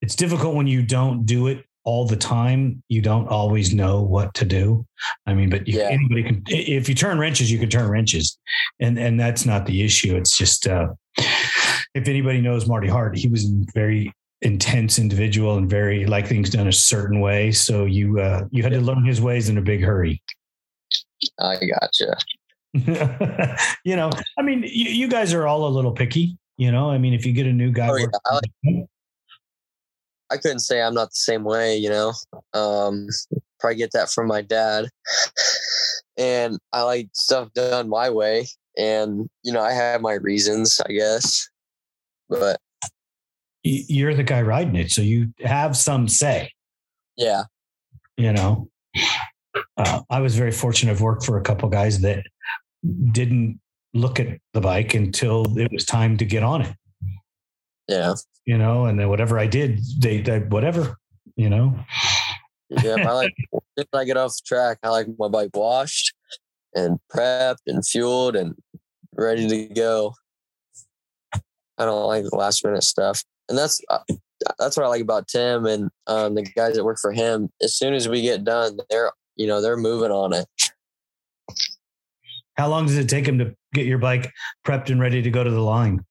[0.02, 2.84] it's difficult when you don't do it all the time.
[2.90, 4.86] You don't always know what to do.
[5.26, 5.90] I mean, but you, Yeah.
[5.90, 6.44] anybody can.
[6.48, 8.38] If you turn wrenches, you can turn wrenches,
[8.80, 10.16] and and that's not the issue.
[10.16, 14.14] It's just uh, if anybody knows Marty Hart, he was a very
[14.44, 17.52] intense individual and very like things done a certain way.
[17.52, 20.22] So you uh, you had to learn his ways in a big hurry.
[21.40, 22.18] I gotcha.
[23.84, 26.38] you know, I mean, you, you guys are all a little picky.
[26.58, 27.96] You know, I mean, if you get a new guy, Oh,
[28.64, 28.82] yeah,
[30.32, 32.14] I couldn't say I'm not the same way, you know.
[32.54, 33.08] Um,
[33.60, 34.88] probably get that from my dad.
[36.18, 38.48] And I like stuff done my way.
[38.78, 41.50] And, you know, I have my reasons, I guess.
[42.30, 42.60] But
[43.64, 46.52] you're the guy riding it, so you have some say.
[47.18, 47.44] yeah,
[48.18, 48.70] You know,
[49.78, 50.92] uh, I was very fortunate.
[50.92, 52.24] I've worked for a couple guys that
[53.12, 53.60] didn't
[53.94, 56.76] look at the bike until it was time to get on it.
[57.88, 58.16] Yeah.
[58.46, 60.98] You know, and then whatever I did, they, they whatever.
[61.36, 61.80] You know,
[62.70, 62.96] Yeah.
[63.08, 63.34] I like
[63.78, 66.14] if I get off the track, I like my bike washed
[66.74, 68.56] and prepped and fueled and
[69.14, 70.14] ready to go.
[71.78, 73.24] I don't like the last minute stuff.
[73.50, 74.00] And that's uh,
[74.60, 77.50] that's what I like about Tim and um, the guys that work for him.
[77.62, 80.48] As soon as we get done, they're you know they're moving on it.
[82.56, 84.32] how long does it take him to get your bike
[84.66, 86.06] prepped and ready to go to the line?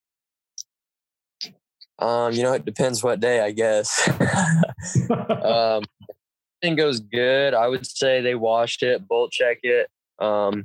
[2.00, 4.08] Um, you know, it depends what day, I guess.
[5.10, 5.84] um,
[6.60, 7.54] thing goes good.
[7.54, 10.64] I would say they washed it, bolt check it, um,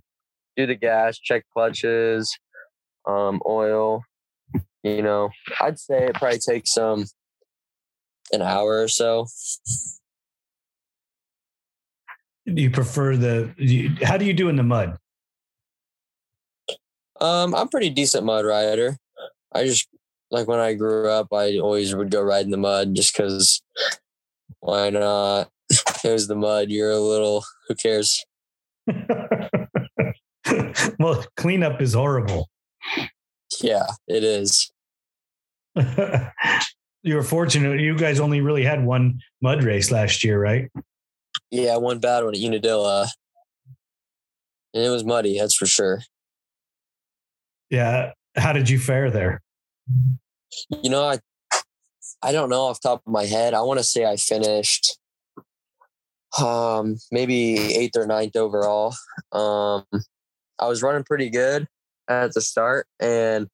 [0.55, 2.37] do the gas, check clutches,
[3.07, 4.03] um, oil.
[4.83, 7.05] You know, I'd say it probably takes some
[8.31, 9.27] an hour or so.
[12.45, 13.53] Do you prefer the?
[13.57, 14.97] You, how do you do in the mud?
[17.19, 18.97] Um, I'm pretty decent mud rider.
[19.53, 19.87] I just
[20.31, 23.61] like when I grew up, I always would go ride in the mud just because.
[24.59, 25.49] Why not?
[26.03, 26.69] It was the mud.
[26.69, 27.43] You're a little.
[27.67, 28.23] Who cares?
[30.99, 32.49] well, cleanup is horrible.
[33.61, 34.71] Yeah, it is.
[37.01, 37.79] you were fortunate.
[37.79, 40.69] You guys only really had one mud race last year, right?
[41.49, 43.07] Yeah, one bad one at Unadilla.
[44.73, 46.01] And it was muddy, that's for sure.
[47.69, 48.11] Yeah.
[48.35, 49.41] How did you fare there?
[49.87, 51.19] You know, I
[52.21, 53.53] I don't know off top of my head.
[53.53, 54.97] I want to say I finished
[56.41, 58.95] um maybe eighth or ninth overall.
[59.31, 59.85] Um
[60.59, 61.67] I was running pretty good
[62.07, 63.47] at the start and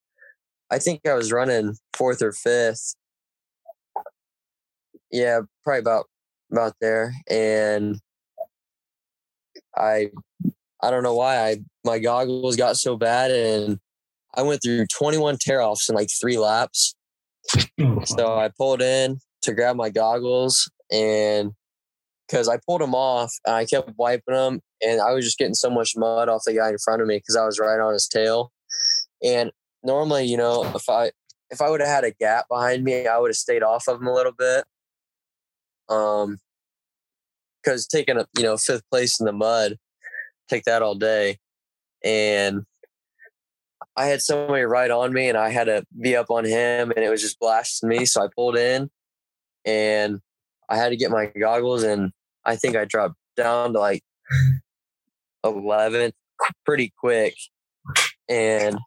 [0.70, 2.94] I think I was running fourth or fifth.
[5.10, 6.06] Yeah, probably about
[6.50, 7.12] about there.
[7.28, 7.98] And
[9.76, 10.10] I
[10.82, 13.78] I don't know why I my goggles got so bad and
[14.34, 16.94] I went through 21 tear offs in like three laps.
[18.04, 21.52] so I pulled in to grab my goggles and
[22.26, 25.54] because I pulled them off and I kept wiping them and I was just getting
[25.54, 27.92] so much mud off the guy in front of me because I was right on
[27.92, 28.52] his tail.
[29.22, 29.50] And
[29.82, 31.10] normally, you know, if I
[31.50, 34.00] if I would have had a gap behind me, I would have stayed off of
[34.00, 34.64] him a little bit.
[35.88, 36.38] Um,
[37.62, 39.76] because taking a you know fifth place in the mud,
[40.48, 41.38] take that all day,
[42.02, 42.64] and
[43.96, 47.04] I had somebody right on me, and I had to be up on him, and
[47.04, 48.06] it was just blasting me.
[48.06, 48.90] So I pulled in,
[49.64, 50.20] and
[50.68, 52.12] I had to get my goggles, and
[52.44, 54.02] I think I dropped down to like
[55.44, 56.12] 11th
[56.64, 57.34] pretty quick,
[58.28, 58.78] and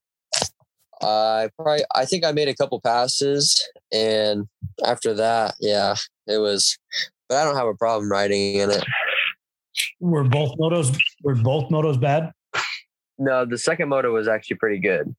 [1.02, 4.48] I probably I think I made a couple passes, and
[4.84, 5.96] after that, yeah,
[6.28, 6.78] it was.
[7.30, 8.84] But I don't have a problem riding in it.
[10.00, 12.32] Were both motos were both motos bad?
[13.18, 15.16] No, the second moto was actually pretty good.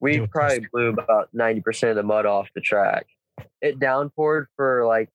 [0.00, 3.06] We probably blew about ninety percent of the mud off the track.
[3.60, 5.10] It downpoured for like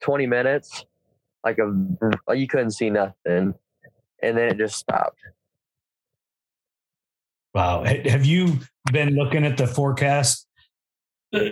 [0.00, 0.84] twenty minutes,
[1.44, 3.54] like a you couldn't see nothing,
[4.22, 5.18] and then it just stopped.
[7.52, 7.82] Wow.
[7.84, 8.60] Have you
[8.92, 10.46] been looking at the forecast?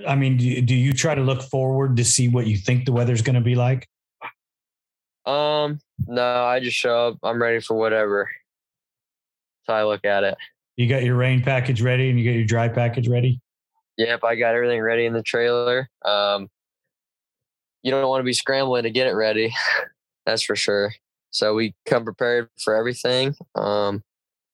[0.07, 2.85] I mean, do you, do you try to look forward to see what you think
[2.85, 3.89] the weather's going to be like?
[5.27, 7.19] Um, no, I just show up.
[7.23, 8.31] I'm ready for whatever.
[9.69, 10.37] So I look at it.
[10.77, 13.41] You got your rain package ready and you got your dry package ready?
[13.99, 15.91] Yep, I got everything ready in the trailer.
[16.05, 16.49] Um,
[17.83, 19.53] you don't want to be scrambling to get it ready.
[20.27, 20.95] That's for sure.
[21.31, 23.35] So we come prepared for everything.
[23.55, 24.03] Um,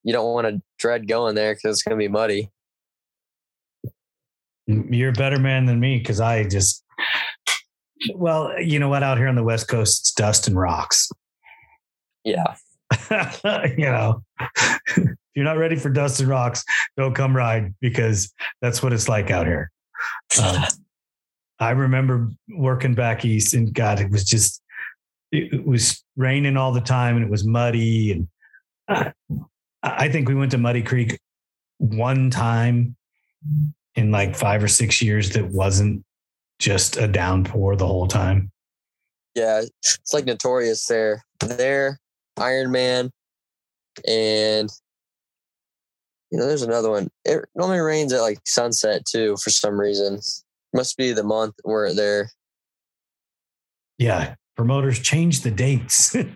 [0.03, 2.51] you don't want to dread going there because it's going to be muddy.
[4.67, 6.83] You're a better man than me because I just,
[8.15, 9.03] well, you know what?
[9.03, 11.09] Out here on the West Coast, it's dust and rocks.
[12.25, 12.55] Yeah.
[13.79, 14.23] you know,
[14.97, 16.65] if you're not ready for dust and rocks,
[16.97, 19.71] don't come ride because that's what it's like out here.
[20.43, 20.65] Um,
[21.59, 24.63] I remember working back east and God, it was just,
[25.33, 28.13] it was raining all the time and it was muddy.
[28.13, 28.29] And
[28.89, 29.11] uh,
[29.83, 31.19] I think we went to Muddy Creek
[31.79, 32.97] one time
[33.95, 36.05] in like five or six years that wasn't
[36.59, 38.51] just a downpour the whole time.
[39.35, 41.25] Yeah, it's like notorious there.
[41.41, 41.99] There,
[42.39, 43.11] Iron Man,
[44.09, 44.71] and
[46.31, 47.09] you know, there's another one.
[47.25, 50.21] It normally rains at like sunset too for some reason.
[50.73, 52.31] Must be the month we're there.
[53.99, 56.15] Yeah, promoters change the dates.
[56.15, 56.33] you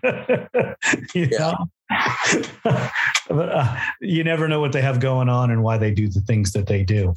[1.13, 1.37] yeah.
[1.37, 1.55] know?
[3.29, 6.21] but uh, you never know what they have going on and why they do the
[6.21, 7.13] things that they do.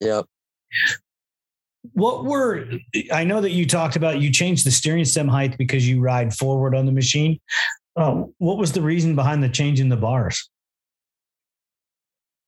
[0.00, 0.26] Yep.
[1.92, 2.66] What were
[3.12, 6.34] I know that you talked about you changed the steering stem height because you ride
[6.34, 7.40] forward on the machine.
[7.98, 10.48] Uh, what was the reason behind the change in the bars?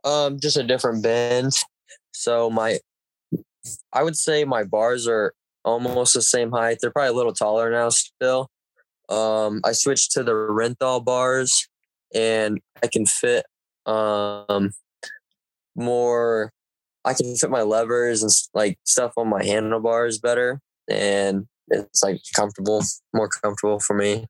[0.05, 1.53] Um, just a different bend.
[2.13, 2.79] So my,
[3.93, 5.35] I would say my bars are
[5.65, 6.79] almost the same height.
[6.81, 8.49] They're probably a little taller now still.
[9.09, 11.67] Um, I switched to the Renthal bars
[12.15, 13.45] and I can fit
[13.87, 14.71] um,
[15.75, 16.53] more,
[17.05, 20.61] I can fit my levers and like stuff on my handlebars better.
[20.89, 24.27] And it's like comfortable, more comfortable for me.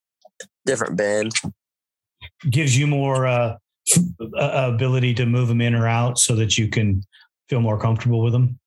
[0.67, 1.33] Different bend.
[2.49, 3.57] Gives you more uh,
[4.37, 7.03] ability to move them in or out so that you can
[7.49, 8.59] feel more comfortable with them.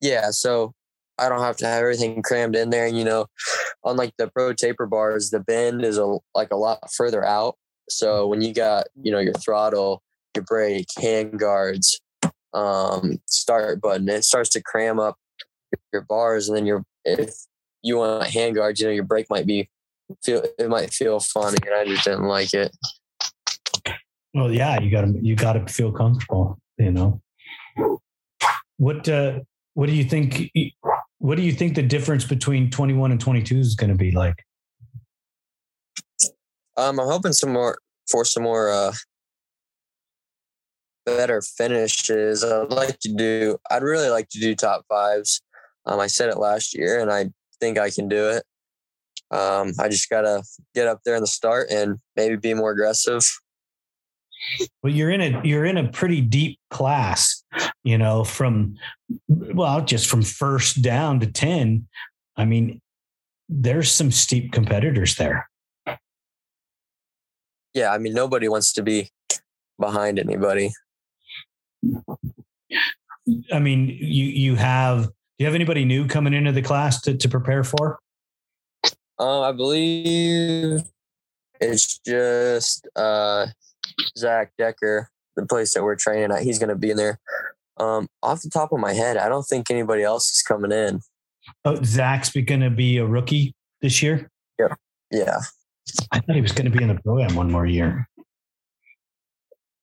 [0.00, 0.30] Yeah.
[0.30, 0.74] So
[1.18, 2.86] I don't have to have everything crammed in there.
[2.86, 3.26] And, you know,
[3.84, 7.56] on like the pro taper bars, the bend is a, like a lot further out.
[7.88, 10.02] So when you got, you know, your throttle,
[10.34, 12.00] your brake, hand guards,
[12.52, 15.16] um, start button, it starts to cram up
[15.92, 17.34] your your bars, and then your if
[17.82, 19.68] you want hand guards, you know, your brake might be
[20.24, 22.74] feel it might feel funny, and I just didn't like it.
[24.34, 27.20] Well, yeah, you gotta you gotta feel comfortable, you know.
[28.76, 29.40] What uh
[29.74, 30.50] what do you think
[31.18, 34.44] what do you think the difference between 21 and 22 is going to be like?
[36.76, 37.78] Um, I'm hoping some more
[38.10, 38.92] for some more uh
[41.04, 42.44] better finishes.
[42.44, 45.40] I'd like to do I'd really like to do top fives.
[45.86, 47.30] Um, I said it last year and I
[47.60, 48.44] think I can do it.
[49.30, 50.42] Um, I just gotta
[50.74, 53.22] get up there in the start and maybe be more aggressive.
[54.82, 57.42] Well, you're in a you're in a pretty deep class,
[57.84, 58.76] you know, from
[59.28, 61.86] well, just from first down to ten.
[62.36, 62.80] I mean,
[63.48, 65.48] there's some steep competitors there.
[67.74, 69.10] Yeah, I mean, nobody wants to be
[69.78, 70.72] behind anybody.
[73.52, 77.16] I mean, you you have do you have anybody new coming into the class to,
[77.16, 77.98] to prepare for?
[79.18, 80.82] Um, I believe
[81.60, 83.46] it's just uh
[84.16, 86.42] Zach Decker, the place that we're training at.
[86.42, 87.18] He's going to be in there.
[87.78, 91.00] Um, off the top of my head, I don't think anybody else is coming in.
[91.64, 94.30] Oh, Zach's going to be a rookie this year.
[94.58, 94.74] Yeah,
[95.10, 95.38] yeah.
[96.12, 98.08] I thought he was going to be in the program one more year.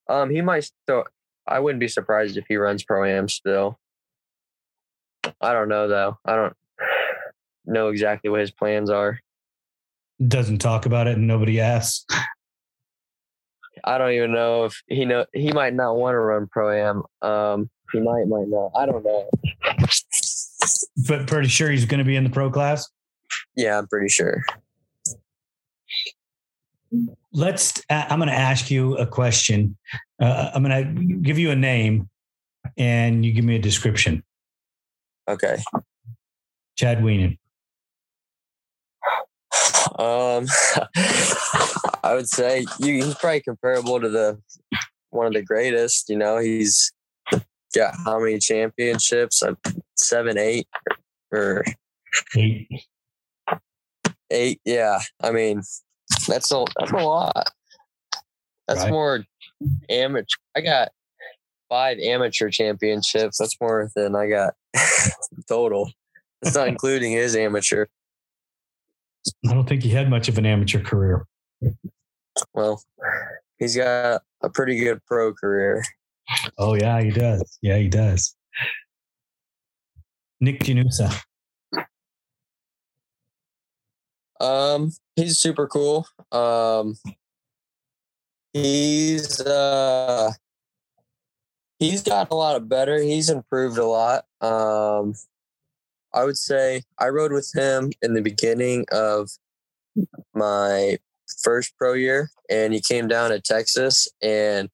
[0.10, 1.06] Um, he might still.
[1.48, 3.80] I wouldn't be surprised if he runs pro am still.
[5.42, 6.18] I don't know though.
[6.26, 6.54] I don't
[7.66, 9.20] know exactly what his plans are.
[10.26, 12.06] Doesn't talk about it, and nobody asks.
[13.84, 17.04] I don't even know if he know he might not want to run pro am.
[17.22, 18.72] Um, he might, might not.
[18.76, 19.30] I don't know.
[21.08, 22.90] But pretty sure he's going to be in the pro class.
[23.56, 24.44] Yeah, I'm pretty sure.
[27.32, 27.82] Let's.
[27.90, 29.78] I'm going to ask you a question.
[30.20, 32.10] Uh, I'm going to give you a name,
[32.78, 34.24] and you give me a description.
[35.28, 35.58] Okay.
[36.76, 37.38] Chad Wienen.
[39.98, 40.48] Um,
[42.04, 44.40] I would say you, he's probably comparable to the
[45.10, 46.10] one of the greatest.
[46.10, 46.92] You know, he's
[47.76, 49.42] got how many championships?
[49.42, 49.56] Uh,
[49.96, 50.68] seven, eight,
[51.32, 51.64] or
[52.36, 52.68] eight.
[54.32, 54.62] Eight.
[54.66, 55.62] Yeah, I mean,
[56.28, 57.52] that's a that's a lot.
[58.68, 58.92] That's right.
[58.92, 59.24] more
[59.90, 60.38] amateur.
[60.56, 60.92] I got
[61.70, 63.38] five amateur championships.
[63.38, 64.54] That's more than I got
[65.48, 65.92] total.
[66.42, 67.86] That's not including his amateur.
[69.48, 71.26] I don't think he had much of an amateur career.
[72.54, 72.82] Well,
[73.58, 75.84] he's got a pretty good pro career.
[76.58, 77.58] Oh yeah, he does.
[77.62, 78.36] Yeah, he does.
[80.40, 81.14] Nick Janusa.
[84.40, 86.08] Um, he's super cool.
[86.32, 86.96] Um,
[88.54, 90.32] he's uh,
[91.80, 93.00] he's gotten a lot better.
[93.00, 94.26] He's improved a lot.
[94.42, 95.14] Um,
[96.16, 99.30] I would say I rode with him in the beginning of
[100.34, 100.98] my
[101.44, 104.70] first pro year and he came down to Texas and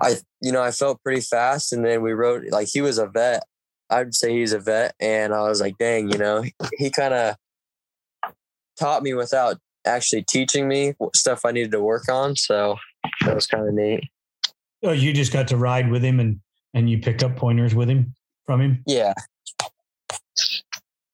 [0.00, 3.06] I you know I felt pretty fast and then we rode like he was a
[3.06, 3.42] vet.
[3.88, 6.44] I'd say he's a vet and I was like dang you know?
[6.78, 7.36] He kind of
[8.78, 9.56] taught me without
[9.86, 12.76] actually teaching me stuff I needed to work on so
[13.24, 14.04] that was kind of neat.
[14.82, 16.40] Oh you just got to ride with him and
[16.74, 18.82] and you picked up pointers with him from him?
[18.86, 19.14] Yeah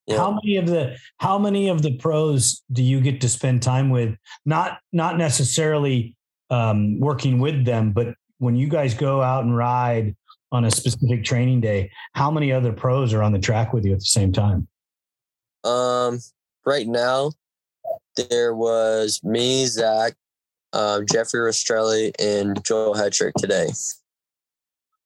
[0.06, 0.18] yeah.
[0.18, 3.90] How many of the how many of the pros do you get to spend time
[3.90, 4.16] with?
[4.44, 6.14] Not not necessarily
[6.50, 10.14] um, working with them, but when you guys go out and ride
[10.52, 13.92] on a specific training day, how many other pros are on the track with you
[13.92, 14.68] at the same time?
[15.64, 16.20] Um,
[16.64, 17.32] right now,
[18.16, 20.14] there was me, Zach,
[20.72, 23.68] um, Jeffrey Rastrelli, and Joel Hetrick today.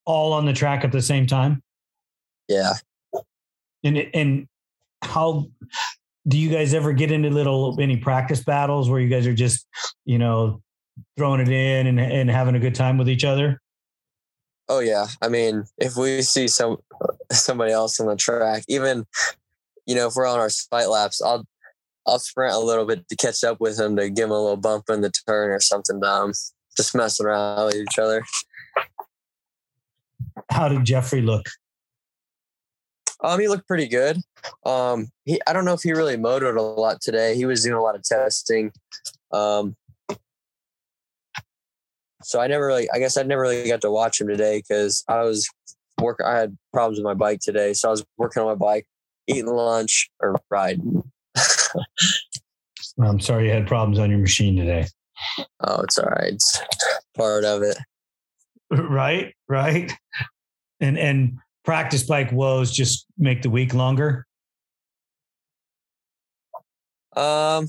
[0.05, 1.62] All on the track at the same time.
[2.48, 2.74] Yeah.
[3.82, 4.48] And and
[5.03, 5.46] how
[6.28, 9.66] do you guys ever get into little any practice battles where you guys are just
[10.05, 10.62] you know
[11.16, 13.61] throwing it in and, and having a good time with each other?
[14.68, 15.07] Oh yeah.
[15.22, 16.76] I mean if we see some
[17.32, 19.07] somebody else on the track even
[19.86, 21.46] you know if we're on our fight laps i'll
[22.07, 24.57] i'll sprint a little bit to catch up with him to give him a little
[24.57, 26.32] bump in the turn or something dumb
[26.76, 28.22] just messing around with each other.
[30.51, 31.46] How did jeffrey look
[33.22, 34.18] um, he looked pretty good.
[34.64, 37.34] Um, he I don't know if he really motored a lot today.
[37.34, 38.72] He was doing a lot of testing.
[39.32, 39.76] Um,
[42.22, 45.04] so I never really, I guess I never really got to watch him today because
[45.08, 45.48] I was
[46.00, 46.26] working.
[46.26, 48.86] I had problems with my bike today, so I was working on my bike,
[49.26, 51.02] eating lunch or riding.
[53.02, 54.86] I'm sorry you had problems on your machine today.
[55.60, 56.32] Oh, it's all right.
[56.32, 56.60] It's
[57.16, 57.76] part of it.
[58.72, 59.92] Right, right.
[60.78, 61.38] And and
[61.70, 64.26] practice bike woes just make the week longer?
[67.14, 67.68] Um,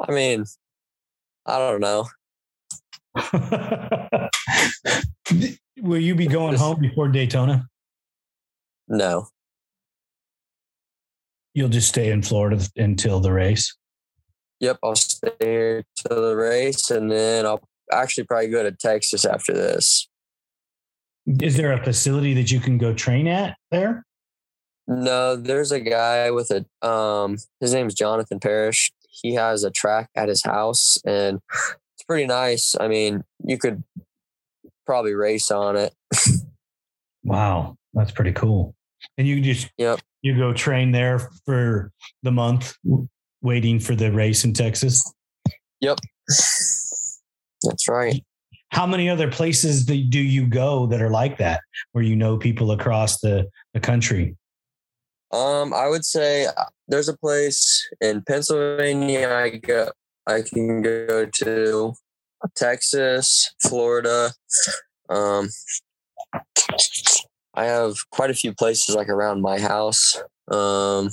[0.00, 0.44] I mean,
[1.46, 2.08] I don't know.
[5.80, 7.68] Will you be going home before Daytona?
[8.88, 9.28] No.
[11.54, 13.76] You'll just stay in Florida until the race.
[14.58, 17.62] Yep, I'll stay here to the race, and then I'll
[17.92, 20.08] actually probably go to Texas after this.
[21.26, 24.04] Is there a facility that you can go train at there?
[24.86, 28.92] No, there's a guy with a um his name's Jonathan Parrish.
[29.08, 32.74] He has a track at his house and it's pretty nice.
[32.78, 33.82] I mean, you could
[34.84, 35.94] probably race on it.
[37.22, 38.74] Wow, that's pretty cool.
[39.16, 40.00] And you just Yep.
[40.20, 41.90] you go train there for
[42.22, 42.74] the month
[43.40, 45.10] waiting for the race in Texas.
[45.80, 46.00] Yep.
[47.62, 48.22] That's right.
[48.74, 51.60] How many other places do you go that are like that
[51.92, 54.36] where you know people across the, the country?
[55.30, 59.90] Um, I would say uh, there's a place in Pennsylvania I go
[60.26, 61.94] I can go to
[62.56, 64.32] Texas, Florida.
[65.08, 65.50] Um
[67.54, 70.20] I have quite a few places like around my house.
[70.50, 71.10] Um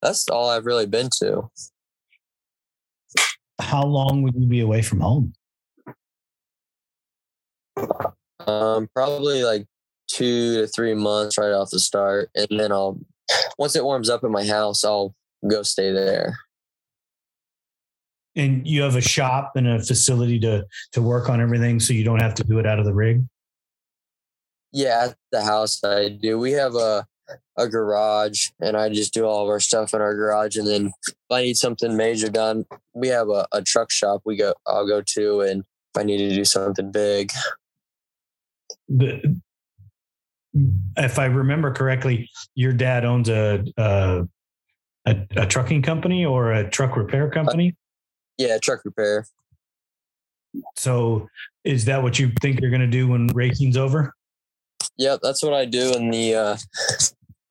[0.00, 1.50] that's all I've really been to.
[3.60, 5.34] How long would you be away from home?
[8.46, 9.66] Um probably like
[10.08, 12.98] 2 to 3 months right off the start and then I'll
[13.58, 15.14] once it warms up in my house, I'll
[15.48, 16.38] go stay there.
[18.36, 22.04] And you have a shop and a facility to to work on everything so you
[22.04, 23.24] don't have to do it out of the rig?
[24.72, 26.38] Yeah, at the house I do.
[26.38, 27.06] We have a
[27.56, 30.92] a garage and I just do all of our stuff in our garage and then
[31.06, 34.86] if I need something major done, we have a, a truck shop we go I'll
[34.86, 37.30] go to and if I need to do something big.
[38.88, 39.40] The
[40.96, 44.24] if I remember correctly, your dad owns a a,
[45.06, 47.74] a, a trucking company or a truck repair company.
[48.38, 49.26] Yeah, truck repair.
[50.76, 51.28] So,
[51.64, 54.14] is that what you think you're going to do when racing's over?
[54.96, 56.56] Yep, that's what I do in the uh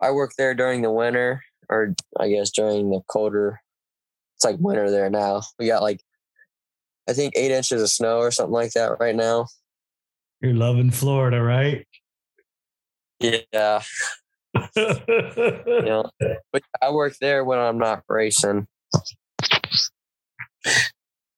[0.01, 3.59] I work there during the winter or I guess during the colder
[4.35, 5.41] it's like winter there now.
[5.59, 6.01] We got like
[7.09, 9.47] I think eight inches of snow or something like that right now.
[10.43, 11.87] You're loving Florida, right?
[13.19, 13.81] Yeah.
[14.75, 16.03] Yeah.
[16.51, 18.67] But I work there when I'm not racing.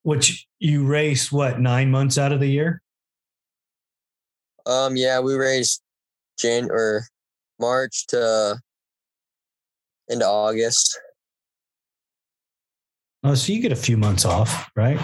[0.03, 2.81] Which you race what nine months out of the year?
[4.65, 5.79] Um, yeah, we race
[6.37, 7.05] Jan or
[7.59, 8.59] March to
[10.09, 10.99] into August.
[13.23, 14.99] Oh, so you get a few months off, right?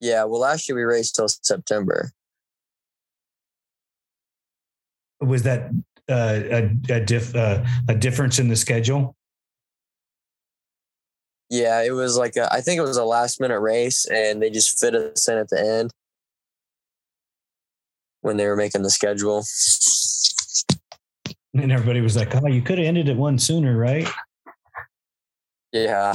[0.00, 2.12] Yeah, well, last year we raced till September.
[5.20, 5.70] Was that
[6.08, 9.16] uh, a a, diff, uh, a difference in the schedule?
[11.48, 14.50] Yeah, it was like a, I think it was a last minute race, and they
[14.50, 15.90] just fit us in at the end
[18.20, 19.44] when they were making the schedule.
[21.54, 24.08] And everybody was like, "Oh, you could have ended it one sooner, right?"
[25.72, 26.14] Yeah,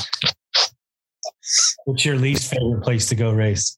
[1.85, 3.77] What's your least favorite place to go race?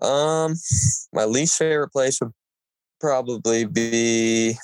[0.00, 0.54] um,
[1.12, 2.32] my least favorite place would
[3.02, 4.56] probably be.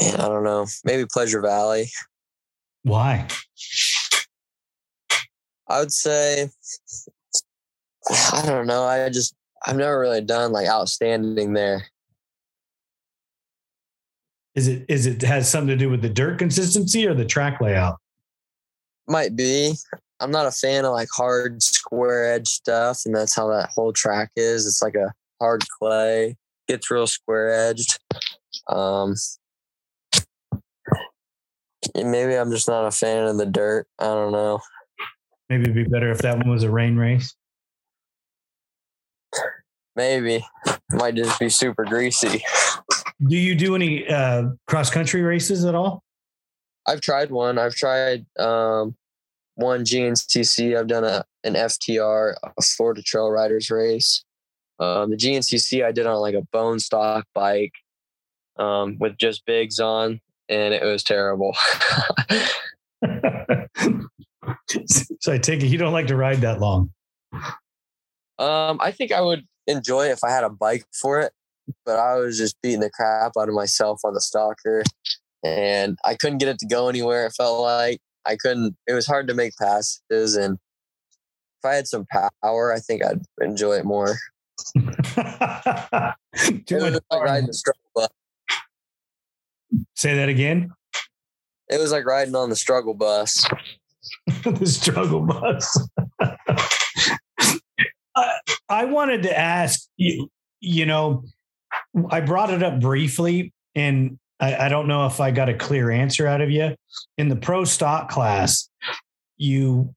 [0.00, 0.66] Man, I don't know.
[0.84, 1.88] Maybe Pleasure Valley.
[2.82, 3.28] Why?
[5.68, 6.50] I would say
[8.10, 8.82] I don't know.
[8.82, 9.34] I just
[9.64, 11.86] I've never really done like outstanding there.
[14.56, 17.60] Is it is it has something to do with the dirt consistency or the track
[17.60, 17.98] layout?
[19.06, 19.74] Might be.
[20.22, 23.92] I'm not a fan of like hard square edge stuff, and that's how that whole
[23.92, 24.66] track is.
[24.66, 26.36] It's like a hard clay,
[26.68, 27.98] gets real square edged.
[28.68, 29.16] Um,
[31.96, 33.86] maybe I'm just not a fan of the dirt.
[33.98, 34.60] I don't know.
[35.50, 37.34] Maybe it'd be better if that one was a rain race.
[39.96, 40.46] Maybe
[40.92, 42.44] might just be super greasy.
[43.28, 46.02] Do you do any uh, cross country races at all?
[46.86, 47.58] I've tried one.
[47.58, 48.94] I've tried um,
[49.62, 50.76] one GNCC.
[50.76, 54.24] I've done a an FTR, a Florida Trail Riders race.
[54.78, 57.72] Um, the GNCC I did on like a bone stock bike
[58.58, 61.56] um, with just bigs on, and it was terrible.
[64.88, 66.90] so I take it you don't like to ride that long.
[68.38, 71.32] um, I think I would enjoy it if I had a bike for it,
[71.86, 74.82] but I was just beating the crap out of myself on the stalker,
[75.44, 77.26] and I couldn't get it to go anywhere.
[77.26, 78.76] It felt like I couldn't.
[78.86, 80.58] It was hard to make passes, and
[81.62, 82.06] if I had some
[82.42, 84.16] power, I think I'd enjoy it more.
[84.74, 84.82] Too
[86.44, 88.08] it like riding the um struggle bus.
[89.94, 90.70] Say that again.
[91.68, 93.48] It was like riding on the struggle bus.
[94.44, 95.88] the struggle bus.
[98.14, 100.28] I, I wanted to ask you,
[100.60, 101.24] you know,
[102.10, 105.90] I brought it up briefly and I, I don't know if I got a clear
[105.90, 106.74] answer out of you.
[107.16, 108.68] In the pro stock class,
[109.36, 109.94] you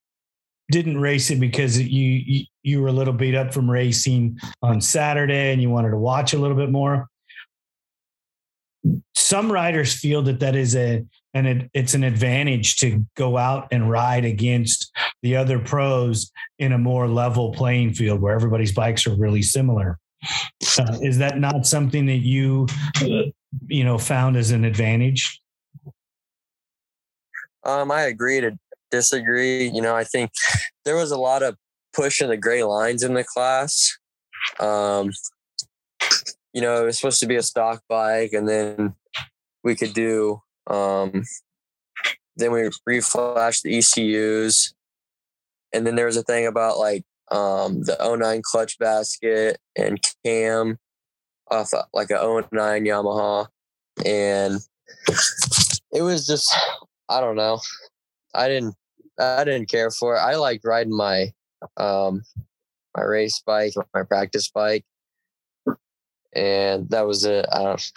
[0.72, 4.82] didn't race it because you, you you were a little beat up from racing on
[4.82, 7.08] Saturday and you wanted to watch a little bit more.
[9.16, 13.68] Some riders feel that that is a and it, it's an advantage to go out
[13.72, 19.06] and ride against the other pros in a more level playing field where everybody's bikes
[19.06, 20.00] are really similar.
[20.80, 22.68] Uh, is that not something that you
[23.02, 23.30] uh,
[23.68, 25.42] you know found as an advantage?
[27.64, 28.58] Um, I agree to
[28.92, 29.68] disagree.
[29.68, 30.32] You know, I think
[30.86, 31.58] there was a lot of
[31.94, 33.98] pushing the gray lines in the class.
[34.60, 35.12] Um,
[36.54, 38.96] you know, it was supposed to be a stock bike, and then
[39.64, 40.42] we could do.
[40.68, 41.24] Um,
[42.38, 44.74] then we reflashed the ECUs,
[45.74, 50.78] and then there was a thing about like um, the 09 clutch basket and cam
[51.50, 53.48] off a, like a 09 Yamaha,
[54.06, 54.60] and
[55.92, 56.56] it was just
[57.10, 57.60] I don't know.
[58.34, 58.76] I didn't
[59.20, 60.20] I didn't care for it.
[60.20, 61.32] I liked riding my
[61.78, 62.24] um
[62.96, 64.86] my race bike, my practice bike.
[66.34, 67.46] And that was it.
[67.52, 67.92] I don't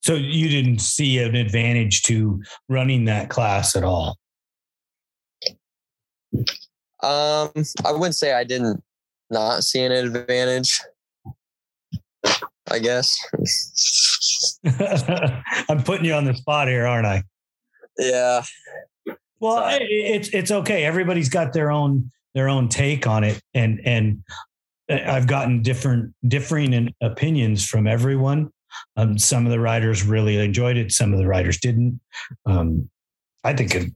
[0.00, 4.18] So you didn't see an advantage to running that class at all.
[7.02, 7.50] um
[7.84, 8.82] I wouldn't say I didn't
[9.30, 10.80] not see an advantage.
[12.70, 13.16] I guess.
[15.68, 17.22] I'm putting you on the spot here, aren't I?
[17.98, 18.42] yeah.
[19.38, 19.84] Well, Sorry.
[19.84, 20.84] it's it's okay.
[20.84, 24.22] Everybody's got their own their own take on it, and and
[24.88, 28.50] I've gotten different differing opinions from everyone.
[28.96, 30.92] Um, some of the writers really enjoyed it.
[30.92, 32.00] Some of the writers didn't.
[32.44, 32.88] Um,
[33.44, 33.92] I think it,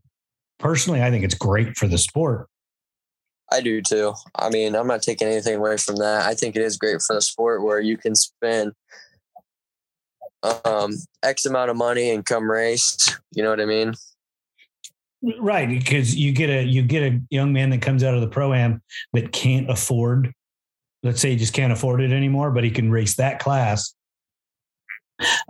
[0.59, 2.49] personally, I think it's great for the sport.
[3.53, 4.14] I do too.
[4.36, 6.26] I mean, I'm not taking anything away from that.
[6.26, 8.72] I think it is great for the sport where you can spend
[10.64, 13.18] um X amount of money and come race.
[13.32, 13.94] You know what I mean?
[15.38, 18.28] Right, because you get a you get a young man that comes out of the
[18.28, 18.82] pro am
[19.12, 20.32] that can't afford,
[21.03, 23.94] let's say he just can't afford it anymore, but he can race that class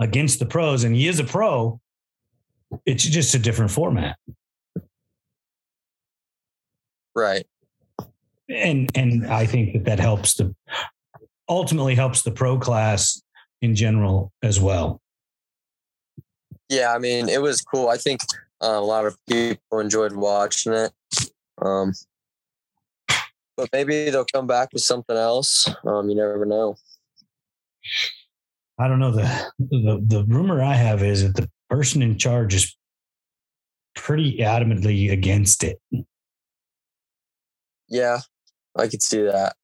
[0.01, 1.81] against the pros, and he is a pro.
[2.85, 4.17] It's just a different format,
[7.15, 7.47] Right.
[8.51, 10.55] And and I think that that helps the
[11.49, 13.21] ultimately helps the pro class
[13.63, 15.01] in general as well.
[16.69, 17.89] Yeah, I mean, it was cool.
[17.89, 18.21] I think
[18.63, 20.93] uh, a lot of people enjoyed watching it.
[21.61, 21.93] Um,
[23.57, 25.69] but maybe they'll come back with something else.
[25.85, 26.77] Um, you never know.
[28.79, 32.55] I don't know the the the rumor I have is that the person in charge
[32.55, 32.75] is
[33.95, 35.79] pretty adamantly against it.
[37.89, 38.21] Yeah,
[38.77, 39.55] I could see that.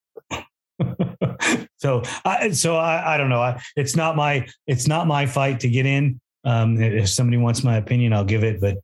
[1.78, 3.40] so I so I, I don't know.
[3.40, 6.20] I, it's not my it's not my fight to get in.
[6.44, 8.60] Um, if somebody wants my opinion, I'll give it.
[8.60, 8.78] But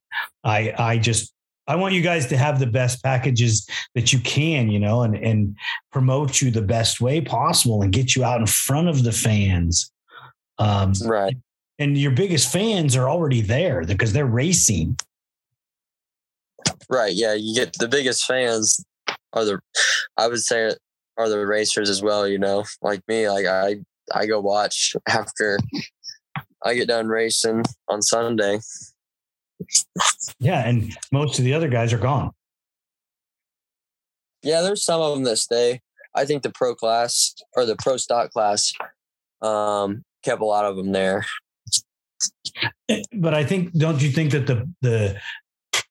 [0.45, 1.33] I I just
[1.67, 5.17] I want you guys to have the best packages that you can, you know, and
[5.17, 5.57] and
[5.93, 9.91] promote you the best way possible and get you out in front of the fans.
[10.59, 11.37] Um, Right.
[11.79, 14.97] and your biggest fans are already there because they're racing.
[16.89, 17.13] Right.
[17.15, 17.35] Yeah.
[17.35, 18.85] You get the biggest fans
[19.33, 19.61] are the,
[20.17, 20.75] I would say,
[21.17, 22.27] are the racers as well.
[22.27, 23.77] You know, like me, like I,
[24.15, 25.59] I go watch after
[26.65, 28.61] I get done racing on Sunday.
[30.39, 32.33] Yeah, and most of the other guys are gone.
[34.43, 35.81] Yeah, there's some of them that stay.
[36.15, 38.73] I think the pro class or the pro stock class
[39.41, 41.25] um, kept a lot of them there.
[43.15, 45.21] But I think, don't you think that the the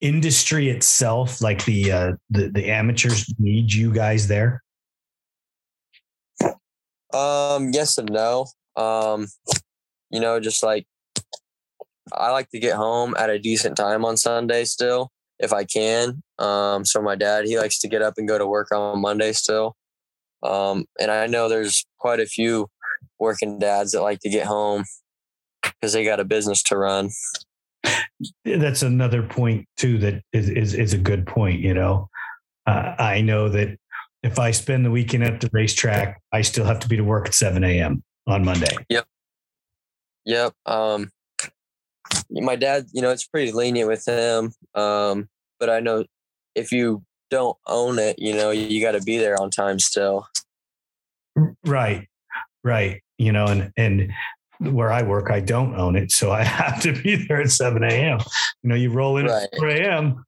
[0.01, 4.63] industry itself, like the uh, the the amateurs, need you guys there?
[7.13, 8.47] Um, yes and no.
[8.75, 9.27] Um,
[10.09, 10.85] you know, just like
[12.13, 16.23] I like to get home at a decent time on Sunday still, if I can.
[16.39, 19.31] Um, so my dad, he likes to get up and go to work on Monday
[19.33, 19.75] still.
[20.43, 22.67] Um, and I know there's quite a few
[23.19, 24.83] working dads that like to get home
[25.61, 27.11] because they got a business to run.
[28.45, 29.97] That's another point too.
[29.97, 31.59] That is is, is a good point.
[31.59, 32.09] You know,
[32.67, 33.77] uh, I know that
[34.23, 37.27] if I spend the weekend at the racetrack, I still have to be to work
[37.27, 38.03] at seven a.m.
[38.27, 38.75] on Monday.
[38.89, 39.05] Yep.
[40.25, 40.53] Yep.
[40.65, 41.09] Um,
[42.29, 44.53] my dad, you know, it's pretty lenient with him.
[44.75, 45.27] Um,
[45.59, 46.05] but I know
[46.55, 50.27] if you don't own it, you know, you got to be there on time still.
[51.65, 52.07] Right.
[52.63, 53.01] Right.
[53.17, 54.11] You know, and and
[54.61, 56.11] where I work, I don't own it.
[56.11, 58.19] So I have to be there at 7 a.m.
[58.63, 59.43] You know, you roll in Right.
[59.51, 60.23] at 4 a.m.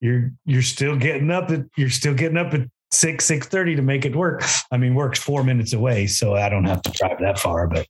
[0.00, 3.82] You're you're still getting up at you're still getting up at six, six thirty to
[3.82, 4.42] make it work.
[4.72, 7.86] I mean, work's four minutes away, so I don't have to drive that far, but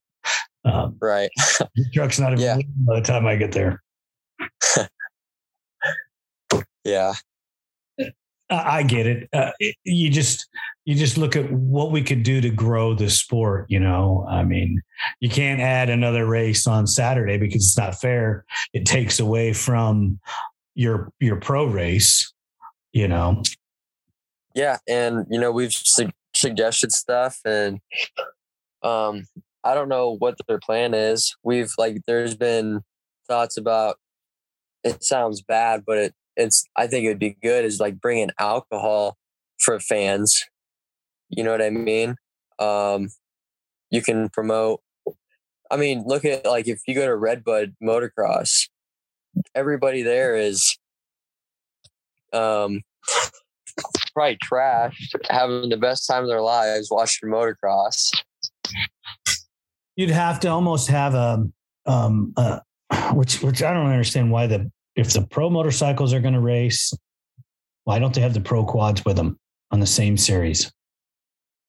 [0.67, 1.31] um Right.
[1.75, 2.59] the truck's not even Yeah.
[2.87, 3.83] by the time I get there.
[6.85, 7.13] Yeah.
[8.51, 9.29] I I get it.
[9.33, 10.49] Uh, it- You just
[10.85, 13.67] you just look at what we could do to grow the sport.
[13.69, 14.81] You know, I mean,
[15.21, 18.45] you can't add another race on Saturday because it's not fair.
[18.73, 20.19] It takes away from
[20.75, 22.33] your your pro race.
[22.93, 23.43] You know,
[24.55, 27.81] Yeah, and you know we've su- suggested stuff, and
[28.83, 29.27] um,
[29.65, 31.35] I don't know what their plan is.
[31.43, 32.83] We've like there's been
[33.29, 33.97] thoughts about.
[34.85, 39.17] It sounds bad, but it it's I think it'd be good is like bringing alcohol
[39.59, 40.45] for fans.
[41.33, 42.17] You know what I mean?
[42.59, 43.09] Um,
[43.91, 44.81] you can promote.
[45.71, 48.69] I mean, look at like if you go to Redbud Motocross,
[49.55, 50.79] everybody there is
[52.33, 52.83] um
[54.15, 58.11] probably trashed, having the best time of their lives watching motocross.
[59.97, 61.45] you'd have to almost have a
[61.87, 62.35] um
[63.15, 66.93] which which I don't understand why the if the pro motorcycles are going to race,
[67.85, 69.39] why don't they have the pro quads with them
[69.71, 70.71] on the same series?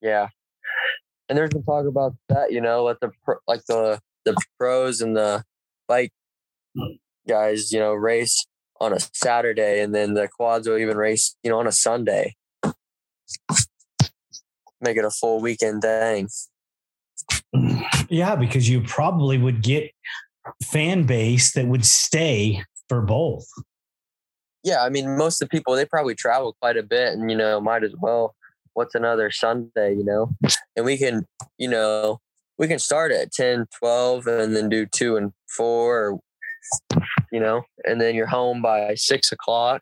[0.04, 0.28] Yeah,
[1.30, 2.52] and there's been talk about that.
[2.52, 3.10] You know, let the
[3.48, 5.42] like the the pros and the
[5.88, 6.12] bike
[7.26, 8.46] guys, you know, race
[8.80, 12.34] on a Saturday, and then the quads will even race, you know, on a Sunday.
[14.80, 16.28] Make it a full weekend thing.
[18.10, 19.90] Yeah, because you probably would get
[20.62, 23.46] fan base that would stay for both.
[24.62, 27.36] Yeah, I mean, most of the people they probably travel quite a bit, and you
[27.36, 28.34] know, might as well.
[28.74, 30.30] What's another Sunday, you know?
[30.76, 31.26] And we can,
[31.58, 32.20] you know,
[32.58, 36.20] we can start at 10, 12, and then do two and four, or,
[37.32, 39.80] you know, and then you're home by six o'clock.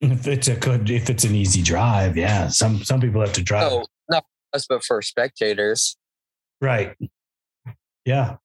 [0.00, 2.48] If it's a good, if it's an easy drive, yeah.
[2.48, 3.72] Some some people have to drive.
[3.72, 5.96] Oh, not for us, but for spectators,
[6.60, 6.94] Right.
[8.04, 8.36] Yeah.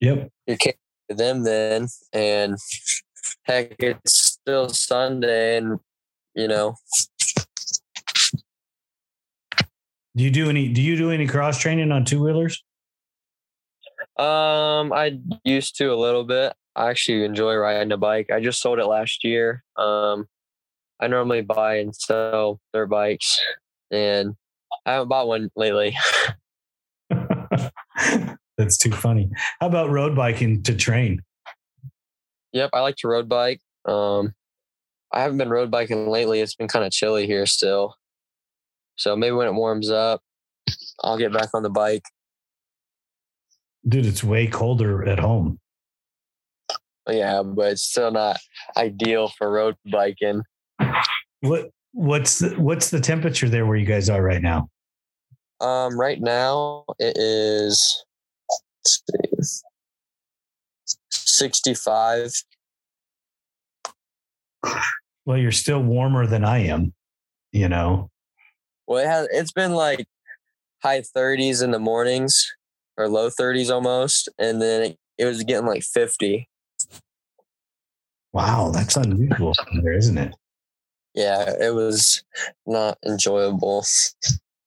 [0.00, 0.30] Yep.
[0.46, 0.76] you can't
[1.08, 1.88] do them then.
[2.12, 2.56] And
[3.44, 5.78] heck, it's still Sunday, and
[6.34, 6.76] you know,
[10.16, 10.68] Do you do any?
[10.68, 12.62] Do you do any cross training on two wheelers?
[14.18, 16.52] Um, I used to a little bit.
[16.76, 18.30] I actually enjoy riding a bike.
[18.30, 19.64] I just sold it last year.
[19.76, 20.26] Um,
[21.00, 23.40] I normally buy and sell their bikes,
[23.90, 24.34] and
[24.86, 25.96] I haven't bought one lately.
[28.58, 29.30] That's too funny.
[29.60, 31.22] How about road biking to train?
[32.52, 33.60] Yep, I like to road bike.
[33.86, 34.34] Um,
[35.12, 36.40] I haven't been road biking lately.
[36.40, 37.96] It's been kind of chilly here still,
[39.02, 40.22] so maybe when it warms up,
[41.02, 42.04] I'll get back on the bike.
[43.88, 45.58] Dude, it's way colder at home.
[47.10, 48.36] Yeah, but it's still not
[48.76, 50.42] ideal for road biking.
[51.40, 54.68] What what's the, what's the temperature there where you guys are right now?
[55.60, 58.04] Um, right now it is
[58.86, 59.62] see,
[61.10, 62.30] 65.
[65.24, 66.94] Well, you're still warmer than I am,
[67.50, 68.11] you know.
[68.86, 70.04] Well, it has it's been like
[70.82, 72.52] high 30s in the mornings
[72.96, 76.48] or low 30s almost, and then it, it was getting like 50.
[78.32, 79.52] Wow, that's unusual
[79.82, 80.34] there, isn't it?
[81.14, 82.22] Yeah, it was
[82.66, 83.84] not enjoyable.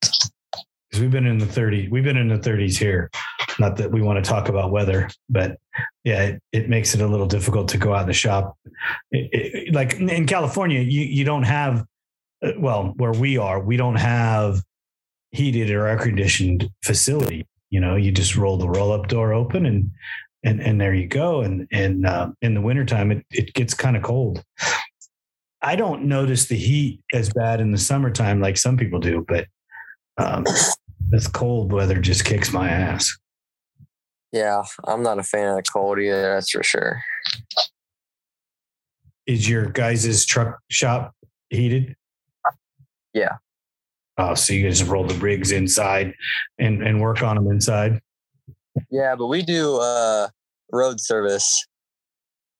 [0.01, 1.89] Because we've been in the 30s.
[1.89, 3.09] We've been in the 30s here.
[3.57, 5.57] Not that we want to talk about weather, but
[6.03, 8.55] yeah, it, it makes it a little difficult to go out in the shop.
[9.11, 11.83] It- it- like in California, you you don't have,
[12.57, 14.61] well, where we are, we don't have
[15.31, 17.45] heated or air conditioned facility.
[17.69, 19.91] You know, you just roll the roll up door open and
[20.43, 21.41] and and there you go.
[21.41, 24.43] And and uh, in the wintertime, it it gets kind of cold.
[25.61, 29.47] I don't notice the heat as bad in the summertime like some people do, but
[30.17, 30.45] um,
[31.09, 33.17] this cold weather just kicks my ass.
[34.31, 37.01] Yeah, I'm not a fan of the cold either, that's for sure.
[39.25, 41.15] Is your guys' truck shop
[41.49, 41.95] heated?
[43.15, 43.37] Yeah.
[44.17, 46.13] Oh, so you guys roll the rigs inside
[46.59, 48.01] and, and work on them inside?
[48.91, 50.27] Yeah, but we do uh
[50.71, 51.65] road service.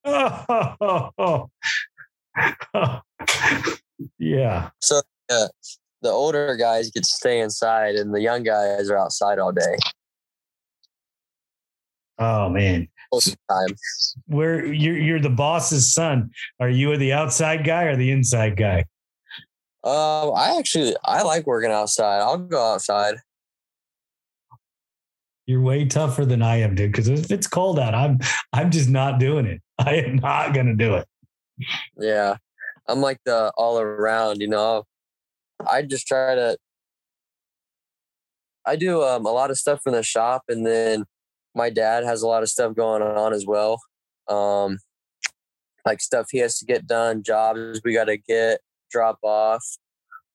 [0.06, 1.50] Oh,
[4.18, 4.70] yeah.
[4.82, 5.48] So uh,
[6.02, 9.78] the older guys get to stay inside and the young guys are outside all day.
[12.18, 12.88] Oh man.
[13.12, 13.76] Most of the time.
[14.28, 16.32] Where you're you're the boss's son.
[16.62, 18.86] Are you the outside guy or the inside guy?
[19.86, 22.20] Um, I actually I like working outside.
[22.20, 23.18] I'll go outside.
[25.46, 26.92] You're way tougher than I am, dude.
[26.92, 28.18] Because if it's cold out, I'm
[28.52, 29.62] I'm just not doing it.
[29.78, 31.08] I am not gonna do it.
[32.00, 32.38] Yeah,
[32.88, 34.42] I'm like the all around.
[34.42, 34.86] You know,
[35.72, 36.58] I just try to.
[38.66, 41.06] I do um, a lot of stuff in the shop, and then
[41.54, 43.80] my dad has a lot of stuff going on as well.
[44.28, 44.80] Um,
[45.86, 48.60] like stuff he has to get done, jobs we got to get,
[48.96, 49.64] drop off.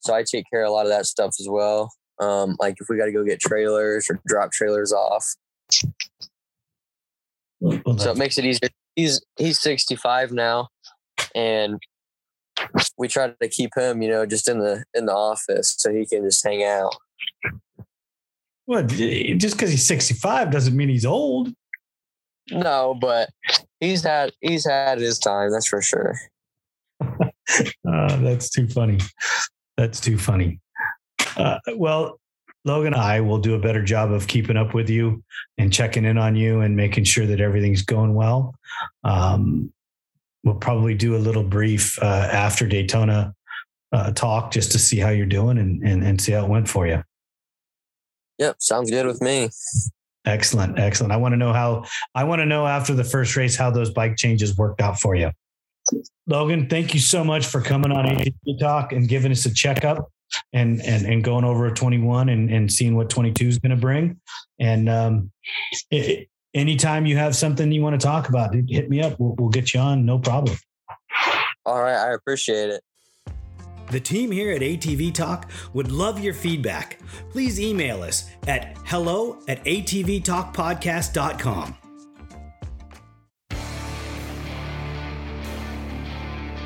[0.00, 1.92] So I take care of a lot of that stuff as well.
[2.20, 5.24] Um, like if we got to go get trailers or drop trailers off.
[7.61, 8.68] Well, So it makes it easier.
[8.96, 10.68] He's he's 65 now,
[11.34, 11.78] and
[12.98, 16.04] we try to keep him, you know, just in the in the office so he
[16.06, 16.94] can just hang out.
[18.66, 21.52] Well, just because he's 65 doesn't mean he's old.
[22.50, 23.30] No, but
[23.78, 25.52] he's had he's had his time.
[25.52, 26.18] That's for sure.
[27.88, 28.98] Uh, that's too funny.
[29.76, 30.61] That's too funny.
[31.36, 32.20] Uh, well,
[32.64, 35.24] Logan, and I will do a better job of keeping up with you
[35.57, 38.55] and checking in on you and making sure that everything's going well.
[39.05, 39.72] Um,
[40.44, 43.34] we'll probably do a little brief uh, after Daytona
[43.92, 46.68] uh, talk just to see how you're doing and, and, and see how it went
[46.68, 47.03] for you.
[48.38, 49.51] Yep, sounds good with me.
[50.26, 51.12] Excellent, excellent.
[51.12, 51.84] I want to know how.
[52.14, 55.14] I want to know after the first race how those bike changes worked out for
[55.14, 55.30] you.
[56.26, 60.11] Logan, thank you so much for coming on ATV Talk and giving us a checkup
[60.53, 63.76] and and and going over a 21 and and seeing what 22 is going to
[63.76, 64.20] bring.
[64.59, 65.30] And um,
[65.91, 69.18] it, anytime you have something you want to talk about, hit me up.
[69.18, 70.57] We'll, we'll get you on, no problem.
[71.66, 72.82] All right, I appreciate it.
[73.91, 77.01] The team here at ATV Talk would love your feedback.
[77.30, 81.76] Please email us at hello at atvtalkpodcast.com.